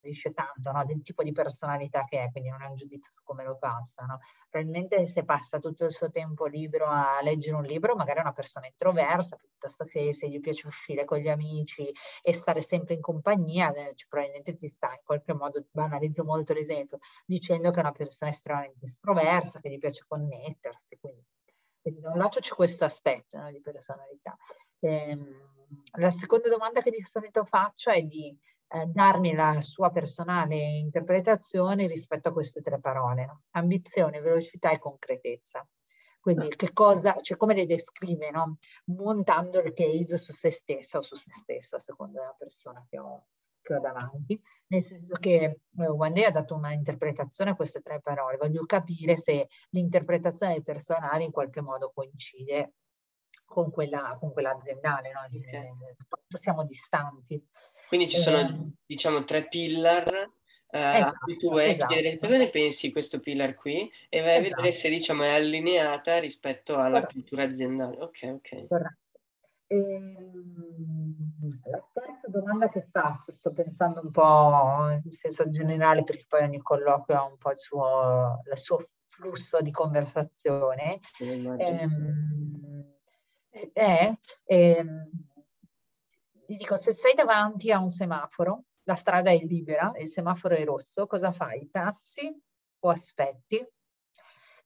dice 0.08 0.32
tanto 0.32 0.70
no? 0.72 0.84
del 0.84 1.02
tipo 1.02 1.22
di 1.22 1.32
personalità 1.32 2.04
che 2.04 2.24
è, 2.24 2.30
quindi 2.30 2.50
non 2.50 2.62
è 2.62 2.66
un 2.66 2.76
giudizio 2.76 3.10
su 3.12 3.22
come 3.22 3.44
lo 3.44 3.56
passa. 3.56 4.04
No? 4.04 4.18
Probabilmente 4.48 5.06
se 5.06 5.24
passa 5.24 5.58
tutto 5.58 5.84
il 5.84 5.92
suo 5.92 6.10
tempo 6.10 6.46
libero 6.46 6.86
a 6.86 7.20
leggere 7.22 7.56
un 7.56 7.64
libro, 7.64 7.94
magari 7.96 8.18
è 8.18 8.22
una 8.22 8.32
persona 8.32 8.66
introversa, 8.66 9.36
piuttosto 9.36 9.84
che 9.84 10.12
se 10.14 10.28
gli 10.28 10.40
piace 10.40 10.66
uscire 10.66 11.04
con 11.04 11.18
gli 11.18 11.28
amici 11.28 11.90
e 12.22 12.32
stare 12.32 12.60
sempre 12.60 12.94
in 12.94 13.00
compagnia, 13.00 13.72
cioè, 13.72 14.08
probabilmente 14.08 14.56
ti 14.56 14.68
sta 14.68 14.90
in 14.92 15.00
qualche 15.04 15.32
modo, 15.32 15.66
banalizzo 15.70 16.24
molto 16.24 16.52
l'esempio, 16.52 16.98
dicendo 17.24 17.70
che 17.70 17.78
è 17.78 17.80
una 17.80 17.92
persona 17.92 18.30
estremamente 18.30 18.84
estroversa, 18.86 19.60
che 19.60 19.70
gli 19.70 19.78
piace 19.78 20.04
connettersi. 20.06 20.98
Quindi, 21.00 21.24
quindi 21.80 22.00
da 22.00 22.10
un 22.10 22.18
lato 22.18 22.40
c'è 22.40 22.54
questo 22.54 22.84
aspetto 22.84 23.38
no? 23.38 23.50
di 23.50 23.60
personalità. 23.60 24.36
Ehm, 24.80 25.52
la 25.98 26.10
seconda 26.10 26.48
domanda 26.48 26.80
che 26.82 26.90
di 26.90 27.00
solito 27.02 27.44
faccio 27.44 27.90
è 27.90 28.02
di 28.02 28.36
eh, 28.68 28.86
darmi 28.86 29.34
la 29.34 29.60
sua 29.60 29.90
personale 29.90 30.56
interpretazione 30.56 31.86
rispetto 31.86 32.28
a 32.28 32.32
queste 32.32 32.60
tre 32.60 32.80
parole. 32.80 33.26
No? 33.26 33.42
Ambizione, 33.52 34.20
velocità 34.20 34.70
e 34.70 34.78
concretezza. 34.78 35.66
Quindi 36.20 36.48
che 36.48 36.72
cosa, 36.72 37.16
cioè 37.20 37.36
come 37.36 37.52
le 37.52 37.66
descrive, 37.66 38.30
no? 38.30 38.56
montando 38.86 39.60
il 39.60 39.74
case 39.74 40.16
su 40.16 40.32
se 40.32 40.50
stessa 40.50 40.96
o 40.96 41.02
su 41.02 41.16
se 41.16 41.30
stessa, 41.32 41.76
a 41.76 41.80
seconda 41.80 42.20
della 42.20 42.34
persona 42.38 42.82
che 42.88 42.98
ho, 42.98 43.26
che 43.60 43.74
ho 43.74 43.78
davanti. 43.78 44.42
Nel 44.68 44.82
senso 44.82 45.16
che 45.20 45.34
eh, 45.42 45.86
One 45.86 46.24
ha 46.24 46.30
dato 46.30 46.54
una 46.54 46.72
interpretazione 46.72 47.50
a 47.50 47.54
queste 47.54 47.82
tre 47.82 48.00
parole. 48.00 48.38
Voglio 48.38 48.64
capire 48.64 49.18
se 49.18 49.48
l'interpretazione 49.70 50.54
del 50.54 50.62
personale 50.62 51.24
in 51.24 51.30
qualche 51.30 51.60
modo 51.60 51.92
coincide 51.94 52.72
con 53.44 53.70
quella, 53.70 54.16
con 54.18 54.32
quella 54.32 54.50
aziendale, 54.50 55.12
no? 55.12 55.20
okay. 55.20 55.70
siamo 56.28 56.64
distanti. 56.64 57.42
Quindi 57.88 58.08
ci 58.08 58.18
sono, 58.18 58.38
eh, 58.38 58.74
diciamo, 58.86 59.24
tre 59.24 59.46
pillar 59.46 60.32
eh, 60.74 60.98
esatto, 60.98 61.36
tu 61.38 61.50
vai 61.50 61.70
esatto. 61.70 61.92
a 61.92 61.94
chiedere 61.94 62.18
cosa 62.18 62.36
ne 62.36 62.50
pensi 62.50 62.88
di 62.88 62.92
questo 62.92 63.20
pillar 63.20 63.54
qui 63.54 63.88
e 64.08 64.20
vai 64.20 64.38
esatto. 64.38 64.54
a 64.54 64.56
vedere 64.56 64.74
se, 64.76 64.88
diciamo, 64.88 65.22
è 65.22 65.28
allineata 65.28 66.18
rispetto 66.18 66.74
alla 66.74 67.00
Corretto. 67.00 67.12
cultura 67.12 67.42
aziendale. 67.44 68.00
Ok, 68.00 68.20
ok. 68.22 68.66
Corretto. 68.66 68.98
Ehm, 69.68 71.60
la 71.64 71.88
terza 71.92 72.28
domanda 72.28 72.68
che 72.68 72.86
faccio, 72.90 73.32
sto 73.32 73.52
pensando 73.52 74.00
un 74.02 74.10
po' 74.10 75.00
in 75.02 75.10
senso 75.12 75.48
generale 75.50 76.02
perché 76.02 76.24
poi 76.28 76.42
ogni 76.42 76.60
colloquio 76.60 77.16
ha 77.16 77.24
un 77.24 77.38
po' 77.38 77.50
il 77.50 77.58
suo, 77.58 78.40
il 78.50 78.58
suo 78.58 78.78
flusso 79.04 79.60
di 79.60 79.70
conversazione. 79.70 80.98
Ehm, 81.20 82.93
è, 83.72 84.12
ehm, 84.44 85.10
dico, 86.46 86.76
se 86.76 86.92
sei 86.92 87.14
davanti 87.14 87.70
a 87.70 87.78
un 87.78 87.88
semaforo, 87.88 88.64
la 88.84 88.94
strada 88.94 89.30
è 89.30 89.38
libera, 89.38 89.92
il 89.98 90.08
semaforo 90.08 90.54
è 90.54 90.64
rosso, 90.64 91.06
cosa 91.06 91.32
fai? 91.32 91.68
Passi 91.70 92.34
o 92.80 92.88
aspetti? 92.88 93.66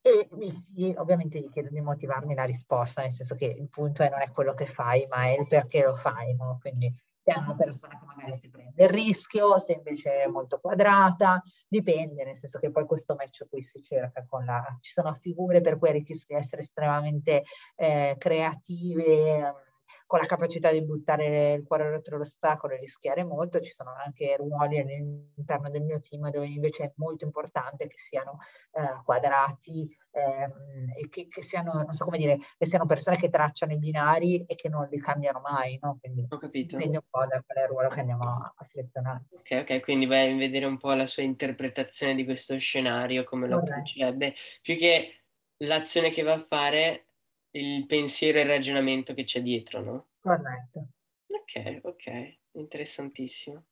E 0.00 0.28
mi, 0.32 0.94
ovviamente 0.96 1.38
gli 1.40 1.50
chiedo 1.50 1.68
di 1.70 1.80
motivarmi 1.80 2.34
la 2.34 2.44
risposta, 2.44 3.02
nel 3.02 3.12
senso 3.12 3.34
che 3.34 3.46
il 3.46 3.68
punto 3.68 4.02
è 4.02 4.08
non 4.08 4.20
è 4.20 4.30
quello 4.30 4.54
che 4.54 4.66
fai, 4.66 5.06
ma 5.06 5.24
è 5.24 5.38
il 5.38 5.46
perché 5.46 5.82
lo 5.82 5.94
fai, 5.94 6.34
no? 6.34 6.58
Quindi 6.60 6.92
se 7.28 7.34
è 7.34 7.38
una 7.38 7.54
persona 7.54 7.98
che 7.98 8.06
magari 8.06 8.34
si 8.34 8.48
prende 8.48 8.84
il 8.84 8.88
rischio, 8.88 9.58
se 9.58 9.72
invece 9.72 10.22
è 10.22 10.26
molto 10.26 10.58
quadrata, 10.58 11.42
dipende, 11.66 12.24
nel 12.24 12.36
senso 12.36 12.58
che 12.58 12.70
poi 12.70 12.86
questo 12.86 13.14
match 13.14 13.46
qui 13.48 13.62
si 13.62 13.82
cerca 13.82 14.24
con 14.26 14.44
la... 14.46 14.64
ci 14.80 14.92
sono 14.92 15.12
figure 15.12 15.60
per 15.60 15.78
cui 15.78 15.92
rischio 15.92 16.16
di 16.26 16.34
essere 16.34 16.62
estremamente 16.62 17.44
eh, 17.76 18.14
creative, 18.16 19.66
con 20.08 20.20
la 20.20 20.26
capacità 20.26 20.72
di 20.72 20.82
buttare 20.82 21.52
il 21.52 21.64
cuore 21.64 21.86
oltre 21.94 22.16
l'ostacolo 22.16 22.72
e 22.72 22.78
rischiare 22.78 23.24
molto. 23.24 23.60
Ci 23.60 23.70
sono 23.70 23.92
anche 23.92 24.36
ruoli 24.36 24.78
all'interno 24.78 25.68
del 25.68 25.82
mio 25.82 26.00
team 26.00 26.30
dove 26.30 26.46
invece 26.46 26.84
è 26.84 26.92
molto 26.96 27.26
importante 27.26 27.86
che 27.86 27.98
siano 27.98 28.38
eh, 28.72 29.02
quadrati 29.04 29.86
ehm, 30.12 30.94
e 30.96 31.08
che, 31.10 31.28
che, 31.28 31.42
siano, 31.42 31.74
non 31.74 31.92
so 31.92 32.06
come 32.06 32.16
dire, 32.16 32.38
che 32.56 32.64
siano 32.64 32.86
persone 32.86 33.18
che 33.18 33.28
tracciano 33.28 33.72
i 33.72 33.76
binari 33.76 34.46
e 34.46 34.54
che 34.54 34.70
non 34.70 34.88
li 34.90 34.98
cambiano 34.98 35.40
mai, 35.40 35.78
no? 35.82 35.98
Quindi 36.00 36.26
Ho 36.26 36.38
capito. 36.38 36.78
dipende 36.78 36.96
un 36.96 37.08
po' 37.10 37.26
da 37.26 37.42
quale 37.44 37.66
ruolo 37.66 37.90
che 37.90 38.00
andiamo 38.00 38.24
a, 38.24 38.54
a 38.56 38.64
selezionare. 38.64 39.24
Ok, 39.32 39.58
ok, 39.60 39.80
quindi 39.80 40.06
vai 40.06 40.32
a 40.32 40.36
vedere 40.36 40.64
un 40.64 40.78
po' 40.78 40.94
la 40.94 41.06
sua 41.06 41.22
interpretazione 41.22 42.14
di 42.14 42.24
questo 42.24 42.56
scenario, 42.58 43.24
come 43.24 43.46
lo 43.46 43.58
approccerebbe, 43.58 44.32
più 44.62 44.74
che 44.74 45.24
l'azione 45.58 46.08
che 46.08 46.22
va 46.22 46.32
a 46.32 46.40
fare 46.40 47.07
il 47.52 47.86
pensiero 47.86 48.38
e 48.38 48.42
il 48.42 48.48
ragionamento 48.48 49.14
che 49.14 49.24
c'è 49.24 49.40
dietro, 49.40 49.80
no? 49.80 50.08
Corretto. 50.20 50.88
Ok, 51.26 51.80
ok, 51.82 52.38
interessantissimo. 52.52 53.66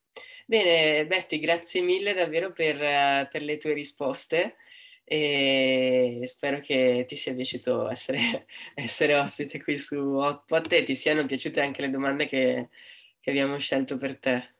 Bene, 0.46 1.06
Betty, 1.06 1.38
grazie 1.38 1.82
mille 1.82 2.14
davvero 2.14 2.52
per, 2.52 3.28
per 3.28 3.42
le 3.42 3.56
tue 3.56 3.72
risposte 3.74 4.56
e 5.04 6.20
spero 6.24 6.58
che 6.58 7.04
ti 7.06 7.16
sia 7.16 7.34
piaciuto 7.34 7.88
essere, 7.88 8.46
essere 8.74 9.14
ospite 9.14 9.62
qui 9.62 9.76
su 9.76 9.96
Hotpot 9.96 10.72
e 10.72 10.82
ti 10.82 10.96
siano 10.96 11.26
piaciute 11.26 11.60
anche 11.60 11.82
le 11.82 11.90
domande 11.90 12.26
che, 12.26 12.70
che 13.20 13.30
abbiamo 13.30 13.58
scelto 13.58 13.96
per 13.98 14.18
te. 14.18 14.55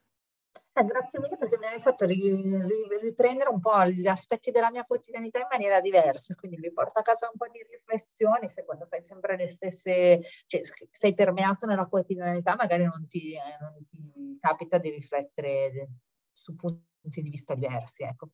Eh, 0.77 0.85
grazie 0.85 1.19
mille 1.19 1.37
perché 1.37 1.57
mi 1.57 1.65
hai 1.65 1.79
fatto 1.79 2.05
riprendere 2.05 3.49
un 3.49 3.59
po' 3.59 3.83
gli 3.85 4.05
aspetti 4.05 4.51
della 4.51 4.69
mia 4.69 4.83
quotidianità 4.83 5.39
in 5.39 5.47
maniera 5.49 5.81
diversa, 5.81 6.35
quindi 6.35 6.57
mi 6.57 6.71
porta 6.71 6.99
a 6.99 7.03
casa 7.03 7.29
un 7.31 7.37
po' 7.37 7.47
di 7.51 7.65
riflessioni, 7.67 8.47
se 8.47 8.63
quando 8.63 8.85
fai 8.85 9.03
sempre 9.03 9.37
le 9.37 9.49
stesse, 9.49 10.21
cioè 10.45 10.61
sei 10.91 11.15
permeato 11.15 11.65
nella 11.65 11.87
quotidianità, 11.87 12.55
magari 12.55 12.83
non 12.83 13.07
ti, 13.07 13.33
eh, 13.33 13.57
non 13.59 13.87
ti 13.89 14.37
capita 14.39 14.77
di 14.77 14.91
riflettere 14.91 15.89
su 16.31 16.55
punti 16.55 17.21
di 17.23 17.29
vista 17.29 17.55
diversi. 17.55 18.03
Ecco. 18.03 18.29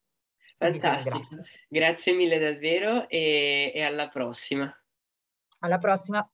Fantastico, 0.58 1.44
grazie 1.70 2.14
mille 2.14 2.40
davvero 2.40 3.08
e, 3.08 3.72
e 3.74 3.82
alla 3.84 4.08
prossima. 4.08 4.70
Alla 5.60 5.78
prossima. 5.78 6.30